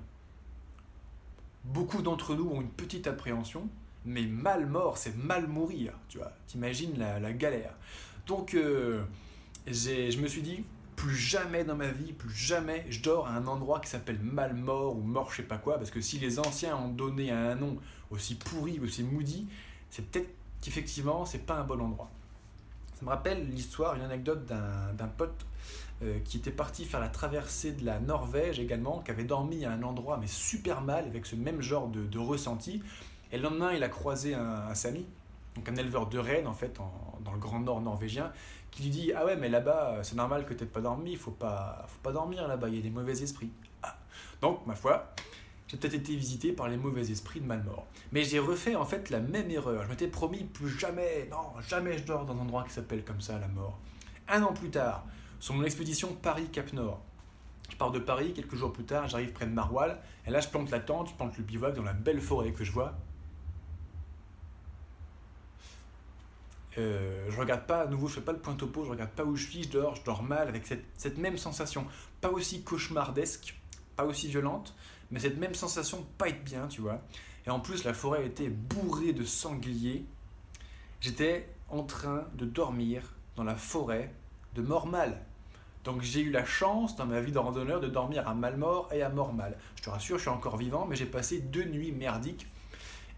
Beaucoup 1.63 2.01
d'entre 2.01 2.36
nous 2.36 2.49
ont 2.49 2.62
une 2.62 2.69
petite 2.69 3.08
appréhension, 3.08 3.67
mais 4.06 4.23
mal 4.23 4.67
mort, 4.67 4.97
c'est 4.97 5.15
mal 5.17 5.47
mourir, 5.47 5.93
tu 6.10 6.17
vois. 6.17 6.32
T'imagines 6.47 6.97
la, 6.97 7.34
galère. 7.34 7.73
Donc, 8.28 8.54
euh, 8.54 9.01
je 9.65 10.19
me 10.19 10.28
suis 10.28 10.41
dit, 10.41 10.63
plus 10.95 11.15
jamais 11.15 11.63
dans 11.63 11.75
ma 11.75 11.88
vie, 11.88 12.13
plus 12.13 12.34
jamais 12.34 12.86
je 12.89 13.01
dors 13.01 13.28
à 13.28 13.32
un 13.32 13.47
endroit 13.47 13.80
qui 13.80 13.89
s'appelle 13.89 14.19
mal 14.19 14.54
mort 14.54 14.95
ou 14.95 15.01
mort 15.01 15.32
je 15.32 15.38
sais 15.38 15.43
pas 15.43 15.58
quoi, 15.58 15.78
parce 15.78 15.91
que 15.91 16.01
si 16.01 16.19
les 16.19 16.39
anciens 16.39 16.78
ont 16.78 16.89
donné 16.89 17.32
un 17.32 17.56
nom 17.56 17.78
aussi 18.12 18.36
pourri, 18.36 18.80
aussi 18.80 19.04
moody, 19.04 19.48
c'est 19.89 20.06
peut-être 20.06 20.30
qu'effectivement 20.62 21.26
c'est 21.26 21.46
pas 21.46 21.56
un 21.56 21.63
bon 21.63 21.80
endroit. 21.82 22.10
Ça 22.96 23.06
me 23.06 23.10
rappelle 23.10 23.50
l'histoire, 23.50 23.96
une 23.96 24.04
anecdote 24.04 24.46
d'un 24.46 25.08
pote 25.18 25.46
euh, 26.02 26.20
qui 26.24 26.38
était 26.38 26.52
parti 26.52 26.86
faire 26.86 27.02
la 27.02 27.10
traversée 27.10 27.74
de 27.74 27.86
la 27.86 28.00
Norvège 28.00 28.60
également, 28.60 29.00
qui 29.00 29.12
avait 29.12 29.26
dormi 29.26 29.65
à 29.65 29.72
un 29.72 29.84
endroit 29.84 30.18
mais 30.18 30.28
super 30.28 30.82
mal 30.82 31.06
avec 31.06 31.26
ce 31.26 31.36
même 31.36 31.62
genre 31.62 31.88
de, 31.88 32.20
ressenti. 32.20 32.82
Et 33.32 33.38
le 33.38 33.44
lendemain, 33.44 33.74
il 33.74 33.84
a 33.84 33.89
croisé 33.89 34.34
un, 34.34 34.74
Sami, 34.76 35.06
donc 35.56 35.68
un 35.68 35.76
éleveur 35.76 36.08
de 36.08 36.20
rennes 36.20 36.48
en 36.48 36.54
fait 36.54 36.78
dans 37.24 37.34
le 37.34 37.39
grand 37.39 37.60
nord 37.60 37.82
norvégien, 37.82 38.32
qui 38.72 38.84
lui 38.84 38.89
dit 38.89 39.13
Ah 39.13 39.26
ouais, 39.26 39.36
mais 39.36 39.50
là-bas, 39.50 40.00
c'est 40.04 40.15
normal 40.15 40.46
que 40.46 40.54
tu 40.54 40.65
pas 40.65 40.82
dormi, 40.82 41.15
faut 41.15 41.32
pas, 41.32 41.86
faut 41.88 42.02
pas 42.04 42.12
dormir 42.12 42.48
là-bas, 42.48 42.70
il 42.70 42.76
y 42.76 42.80
a 42.80 42.82
des 42.82 42.89
mauvais 42.89 43.22
esprits. 43.22 43.52
Ah. 43.82 43.96
Donc, 44.41 44.65
ma 44.68 44.76
foi, 44.76 45.13
j'ai 45.67 45.78
peut-être 45.78 45.95
été 45.95 46.15
visité 46.15 46.51
par 46.51 46.67
les 46.67 46.78
mauvais 46.78 47.10
esprits 47.12 47.41
de 47.41 47.45
Malmort. 47.45 47.88
Mais 48.12 48.23
j'ai 48.23 48.39
refait 48.39 48.75
en 48.75 48.86
fait 48.86 49.10
la 49.10 49.19
même 49.19 49.49
erreur. 49.49 49.84
Je 49.84 49.89
m'étais 49.89 50.08
promis 50.08 50.43
plus 50.43 50.69
jamais, 50.69 51.28
non, 51.32 51.60
jamais 51.67 51.97
je 51.97 52.04
dors 52.04 52.25
dans 52.25 52.34
un 52.34 52.39
endroit 52.39 52.63
qui 52.63 52.73
s'appelle 52.73 53.04
comme 53.04 53.21
ça, 53.21 53.39
la 53.39 53.47
mort. 53.47 53.80
Un 54.28 54.43
an 54.43 54.54
plus 54.54 54.69
tard, 54.69 55.06
sur 55.39 55.54
mon 55.54 55.63
expédition 55.63 56.13
Paris-Cap 56.21 56.73
Nord, 56.73 57.01
je 57.69 57.75
pars 57.78 57.91
de 57.91 57.99
Paris, 57.99 58.34
quelques 58.34 58.56
jours 58.56 58.73
plus 58.73 58.86
tard, 58.86 59.08
j'arrive 59.08 59.32
près 59.32 59.45
de 59.45 59.51
Maroilles, 59.51 59.97
et 60.25 60.32
là 60.32 60.39
je 60.39 60.49
plante 60.49 60.69
la 60.69 60.80
tente, 60.80 61.10
je 61.10 61.15
plante 61.15 61.38
le 61.38 61.43
bivouac 61.43 61.75
dans 61.75 61.84
la 61.84 61.93
belle 61.93 62.21
forêt 62.21 62.51
que 62.51 62.63
je 62.63 62.71
vois, 62.71 62.95
Euh, 66.78 67.28
je 67.30 67.39
regarde 67.39 67.65
pas, 67.65 67.82
à 67.82 67.88
nouveau, 67.88 68.08
je 68.08 68.15
fais 68.15 68.21
pas 68.21 68.34
le 68.34 68.39
point 68.39 68.54
topo, 68.54 68.84
je 68.84 68.89
regarde 68.89 69.12
pas 69.12 69.23
où 69.23 69.36
je 69.36 69.47
suis, 69.47 69.63
je 69.63 69.69
dors, 69.69 69.95
je 69.95 70.04
dors 70.04 70.23
mal 70.23 70.47
avec 70.47 70.67
cette, 70.67 70.84
cette 70.97 71.17
même 71.17 71.38
sensation. 71.38 71.86
Pas 72.21 72.30
aussi 72.30 72.63
cauchemardesque, 72.63 73.56
pas 73.95 74.06
aussi 74.06 74.28
violente, 74.28 74.75
mais 75.12 75.20
cette 75.20 75.38
même 75.38 75.56
sensation 75.56 76.00
de 76.00 76.06
pas 76.18 76.30
être 76.30 76.44
bien, 76.44 76.68
tu 76.68 76.82
vois. 76.82 77.02
Et 77.46 77.50
en 77.50 77.60
plus, 77.60 77.84
la 77.84 77.94
forêt 77.94 78.26
était 78.26 78.50
bourrée 78.50 79.13
de 79.13 79.24
sangliers. 79.24 80.06
J'étais 81.00 81.50
en 81.70 81.84
train 81.84 82.26
de 82.36 82.46
dormir 82.46 83.13
dans 83.36 83.44
la 83.44 83.56
forêt 83.56 84.13
de 84.56 84.62
Mormal. 84.62 85.22
Donc 85.84 86.02
j'ai 86.02 86.22
eu 86.22 86.32
la 86.32 86.46
chance 86.46 86.96
dans 86.96 87.06
ma 87.06 87.22
vie 87.22 87.32
de 87.32 87.38
randonneur 87.38 87.80
de 87.80 87.88
dormir 87.88 88.28
à 88.28 88.34
Malmort 88.34 88.89
et 88.91 89.04
à 89.04 89.10
Mormal. 89.10 89.56
Je 89.76 89.84
te 89.84 89.89
rassure, 89.89 90.18
je 90.18 90.22
suis 90.22 90.30
encore 90.30 90.58
vivant, 90.58 90.86
mais 90.86 90.96
j'ai 90.96 91.06
passé 91.06 91.39
deux 91.39 91.65
nuits 91.65 91.91
merdiques 91.91 92.48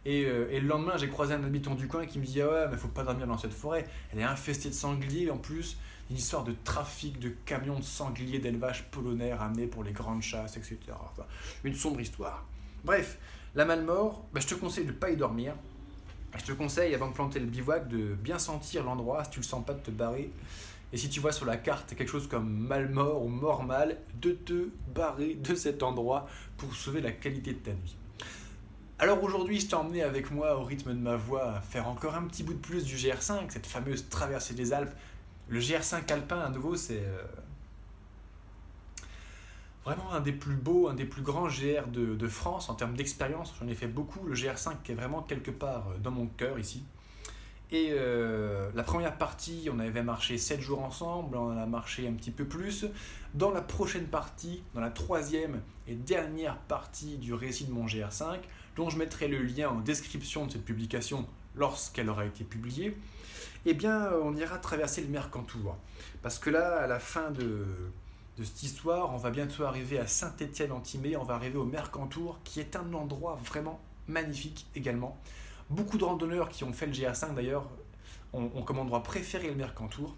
euh, 0.08 0.47
et, 0.50 0.60
le 0.60 0.67
lendemain, 0.67 0.97
j'ai 0.97 1.10
croisé 1.10 1.34
un 1.34 1.43
habitant 1.43 1.76
du 1.76 1.88
coin 1.88 2.06
qui 2.06 2.19
me 2.19 2.26
dit 2.26 2.41
Ah 2.41 2.47
ouais, 2.47 2.67
mais 2.69 2.78
faut 2.78 2.88
pas 2.88 3.04
dormir 3.04 3.28
dans 3.28 3.38
cette 3.38 3.54
forêt. 3.54 3.86
Elle 4.13 4.19
est 4.19 4.23
infestée 4.23 4.69
de 4.69 4.73
sangliers 4.73 5.30
en 5.30 5.38
plus. 5.38 5.78
Une 6.09 6.15
histoire 6.17 6.43
de 6.43 6.55
trafic 6.63 7.19
de 7.19 7.29
camions 7.45 7.79
de 7.79 7.83
sangliers 7.83 8.39
d'élevage 8.39 8.89
polonais 8.91 9.33
ramenés 9.33 9.67
pour 9.67 9.83
les 9.83 9.91
grandes 9.91 10.21
chasses, 10.21 10.55
etc. 10.55 10.77
une 11.63 11.75
sombre 11.75 11.99
histoire. 11.99 12.45
Bref, 12.83 13.17
la 13.55 13.65
Malmort, 13.65 14.25
bah, 14.33 14.39
je 14.39 14.47
te 14.47 14.55
conseille 14.55 14.85
de 14.85 14.91
ne 14.91 14.95
pas 14.95 15.09
y 15.09 15.17
dormir. 15.17 15.53
Je 16.37 16.43
te 16.43 16.51
conseille, 16.51 16.93
avant 16.93 17.07
de 17.07 17.13
planter 17.13 17.39
le 17.39 17.45
bivouac, 17.45 17.87
de 17.87 18.13
bien 18.13 18.39
sentir 18.39 18.83
l'endroit, 18.83 19.23
si 19.23 19.31
tu 19.31 19.39
le 19.39 19.45
sens 19.45 19.65
pas, 19.65 19.73
de 19.73 19.79
te 19.79 19.91
barrer. 19.91 20.31
Et 20.93 20.97
si 20.97 21.09
tu 21.09 21.19
vois 21.19 21.33
sur 21.33 21.45
la 21.45 21.57
carte 21.57 21.95
quelque 21.95 22.09
chose 22.09 22.27
comme 22.27 22.49
mal 22.49 22.89
mort 22.89 23.23
ou 23.23 23.27
mort 23.27 23.63
mal, 23.63 23.97
de 24.21 24.31
te 24.31 24.69
barrer 24.93 25.35
de 25.35 25.55
cet 25.55 25.83
endroit 25.83 26.27
pour 26.55 26.73
sauver 26.75 27.01
la 27.01 27.11
qualité 27.11 27.51
de 27.53 27.59
ta 27.59 27.71
nuit. 27.71 27.97
Alors 28.99 29.21
aujourd'hui, 29.21 29.59
je 29.59 29.67
t'ai 29.67 29.75
emmené 29.75 30.01
avec 30.01 30.31
moi 30.31 30.57
au 30.57 30.63
rythme 30.63 30.93
de 30.93 30.99
ma 30.99 31.17
voix 31.17 31.61
faire 31.61 31.87
encore 31.87 32.15
un 32.15 32.23
petit 32.23 32.43
bout 32.43 32.53
de 32.53 32.59
plus 32.59 32.83
du 32.83 32.95
GR5, 32.95 33.49
cette 33.49 33.67
fameuse 33.67 34.09
traversée 34.09 34.53
des 34.53 34.73
Alpes. 34.73 34.95
Le 35.49 35.60
GR5 35.60 36.12
alpin, 36.12 36.39
à 36.39 36.49
nouveau, 36.49 36.75
c'est 36.75 37.03
euh, 37.03 37.23
vraiment 39.86 40.12
un 40.12 40.19
des 40.19 40.33
plus 40.33 40.55
beaux, 40.55 40.89
un 40.89 40.93
des 40.93 41.05
plus 41.05 41.21
grands 41.21 41.47
GR 41.47 41.88
de, 41.88 42.27
France 42.27 42.69
en 42.69 42.75
termes 42.75 42.95
d'expérience. 42.95 43.53
J'en 43.60 43.67
ai 43.67 43.75
fait 43.75 43.88
beaucoup. 43.88 44.25
Le 44.25 44.36
GR5 44.36 44.81
qui 44.83 44.91
est 44.91 44.95
vraiment 44.95 45.21
quelque 45.21 45.51
part 45.51 45.88
euh, 45.89 45.97
dans 45.99 46.12
mon 46.12 46.27
cœur 46.27 46.60
ici. 46.60 46.83
Et 47.69 47.89
euh, 47.91 48.69
la 48.75 48.83
première 48.83 49.17
partie, 49.17 49.69
on 49.73 49.79
avait 49.79 50.03
marché 50.03 50.38
7 50.38 50.62
jours 50.62 50.81
ensemble, 50.83 51.36
on 51.36 51.51
en 51.51 51.57
a 51.57 51.65
marché 51.65 52.07
un 52.07 52.13
petit 52.13 52.31
peu 52.31 52.45
plus. 52.45 52.86
Dans 53.33 53.51
la 53.51 53.62
prochaine 53.62 54.05
partie, 54.05 54.63
dans 54.73 54.79
la 54.79 54.89
troisième 54.89 55.62
et 55.86 55.95
dernière 55.95 56.57
partie 56.57 57.17
du 57.17 57.33
récit 57.33 57.65
de 57.65 57.71
mon 57.71 57.86
GR5, 57.86 58.39
dont 58.77 58.89
je 58.89 58.97
mettrai 58.97 59.27
le 59.27 59.41
lien 59.41 59.69
en 59.69 59.79
description 59.79 60.45
de 60.45 60.53
cette 60.53 60.63
publication 60.63 61.25
lorsqu'elle 61.55 62.10
aura 62.10 62.25
été 62.25 62.45
publiée, 62.45 62.95
eh 63.71 63.73
bien, 63.73 64.12
on 64.23 64.34
ira 64.34 64.58
traverser 64.60 65.01
le 65.01 65.10
Mercantour. 65.10 65.75
Parce 66.21 66.39
que 66.39 66.49
là, 66.49 66.77
à 66.77 66.88
la 66.88 66.99
fin 66.99 67.32
de, 67.32 67.65
cette 68.41 68.63
histoire, 68.63 69.13
on 69.13 69.17
va 69.17 69.30
bientôt 69.30 69.65
arriver 69.65 69.99
à 69.99 70.08
Saint-Étienne-en-Timée, 70.08 71.17
on 71.17 71.23
va 71.23 71.34
arriver 71.34 71.58
au 71.58 71.65
Mercantour, 71.65 72.39
qui 72.45 72.62
est 72.62 72.77
un 72.77 72.93
endroit 72.93 73.38
vraiment 73.43 73.82
magnifique 74.08 74.67
également. 74.73 75.17
Beaucoup 75.69 75.97
de 75.97 76.06
randonneurs 76.06 76.47
qui 76.47 76.63
ont 76.63 76.71
fait 76.71 76.86
le 76.86 76.93
GA5 76.93 77.36
d'ailleurs 77.36 77.67
ont, 78.32 78.47
comme 78.62 78.80
endroit 78.80 79.03
préféré 79.03 79.49
le 79.49 79.56
Mercantour. 79.56 80.15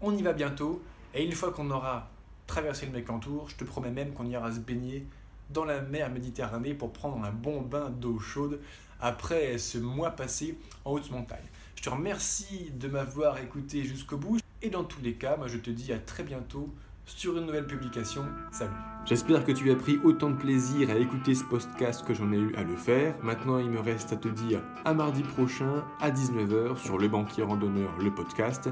On 0.00 0.16
y 0.16 0.22
va 0.22 0.32
bientôt, 0.32 0.82
et 1.14 1.22
une 1.22 1.32
fois 1.32 1.52
qu'on 1.52 1.70
aura 1.70 2.08
traversé 2.46 2.86
le 2.86 2.92
Mercantour, 2.92 3.50
je 3.50 3.56
te 3.56 3.64
promets 3.64 3.90
même 3.90 4.14
qu'on 4.14 4.26
ira 4.26 4.50
se 4.52 4.60
baigner 4.60 5.06
dans 5.50 5.66
la 5.66 5.82
mer 5.82 6.10
Méditerranée 6.10 6.72
pour 6.72 6.92
prendre 6.94 7.22
un 7.22 7.30
bon 7.30 7.60
bain 7.60 7.90
d'eau 7.90 8.18
chaude 8.18 8.60
après 9.00 9.58
ce 9.58 9.76
mois 9.76 10.12
passé 10.12 10.58
en 10.86 10.92
haute 10.92 11.10
montagne. 11.10 11.44
Remercie 11.88 12.72
de 12.74 12.88
m'avoir 12.88 13.38
écouté 13.38 13.84
jusqu'au 13.84 14.16
bout. 14.16 14.38
Et 14.62 14.70
dans 14.70 14.84
tous 14.84 15.00
les 15.02 15.14
cas, 15.14 15.36
moi 15.36 15.46
je 15.46 15.58
te 15.58 15.70
dis 15.70 15.92
à 15.92 15.98
très 15.98 16.24
bientôt 16.24 16.68
sur 17.04 17.38
une 17.38 17.46
nouvelle 17.46 17.66
publication. 17.66 18.24
Salut 18.50 18.72
J'espère 19.04 19.44
que 19.44 19.52
tu 19.52 19.70
as 19.70 19.76
pris 19.76 20.00
autant 20.02 20.30
de 20.30 20.36
plaisir 20.36 20.90
à 20.90 20.96
écouter 20.96 21.36
ce 21.36 21.44
podcast 21.44 22.04
que 22.04 22.12
j'en 22.12 22.32
ai 22.32 22.36
eu 22.36 22.52
à 22.56 22.64
le 22.64 22.74
faire. 22.74 23.14
Maintenant, 23.22 23.58
il 23.58 23.70
me 23.70 23.78
reste 23.78 24.12
à 24.12 24.16
te 24.16 24.26
dire 24.26 24.60
à 24.84 24.94
mardi 24.94 25.22
prochain 25.22 25.84
à 26.00 26.10
19h 26.10 26.76
sur 26.76 26.98
Le 26.98 27.06
Banquier 27.06 27.44
Randonneur, 27.44 27.96
le 28.00 28.12
podcast. 28.12 28.68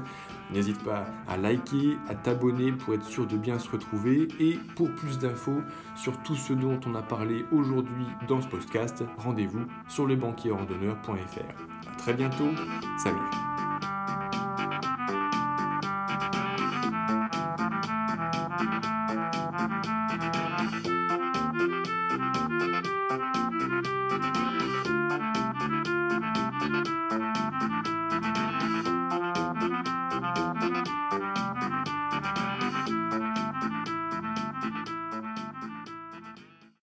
N'hésite 0.51 0.83
pas 0.83 1.05
à 1.29 1.37
liker, 1.37 1.97
à 2.09 2.15
t'abonner 2.15 2.73
pour 2.73 2.93
être 2.93 3.05
sûr 3.05 3.25
de 3.25 3.37
bien 3.37 3.59
se 3.59 3.69
retrouver. 3.69 4.27
Et 4.41 4.59
pour 4.75 4.91
plus 4.91 5.17
d'infos 5.17 5.61
sur 5.95 6.21
tout 6.23 6.35
ce 6.35 6.51
dont 6.51 6.81
on 6.85 6.95
a 6.95 7.01
parlé 7.01 7.45
aujourd'hui 7.53 8.05
dans 8.27 8.41
ce 8.41 8.47
podcast, 8.47 9.05
rendez-vous 9.17 9.65
sur 9.87 10.05
lebanquierrandonneur.fr. 10.05 11.84
Très 11.97 12.13
bientôt, 12.13 12.51
salut 12.97 13.17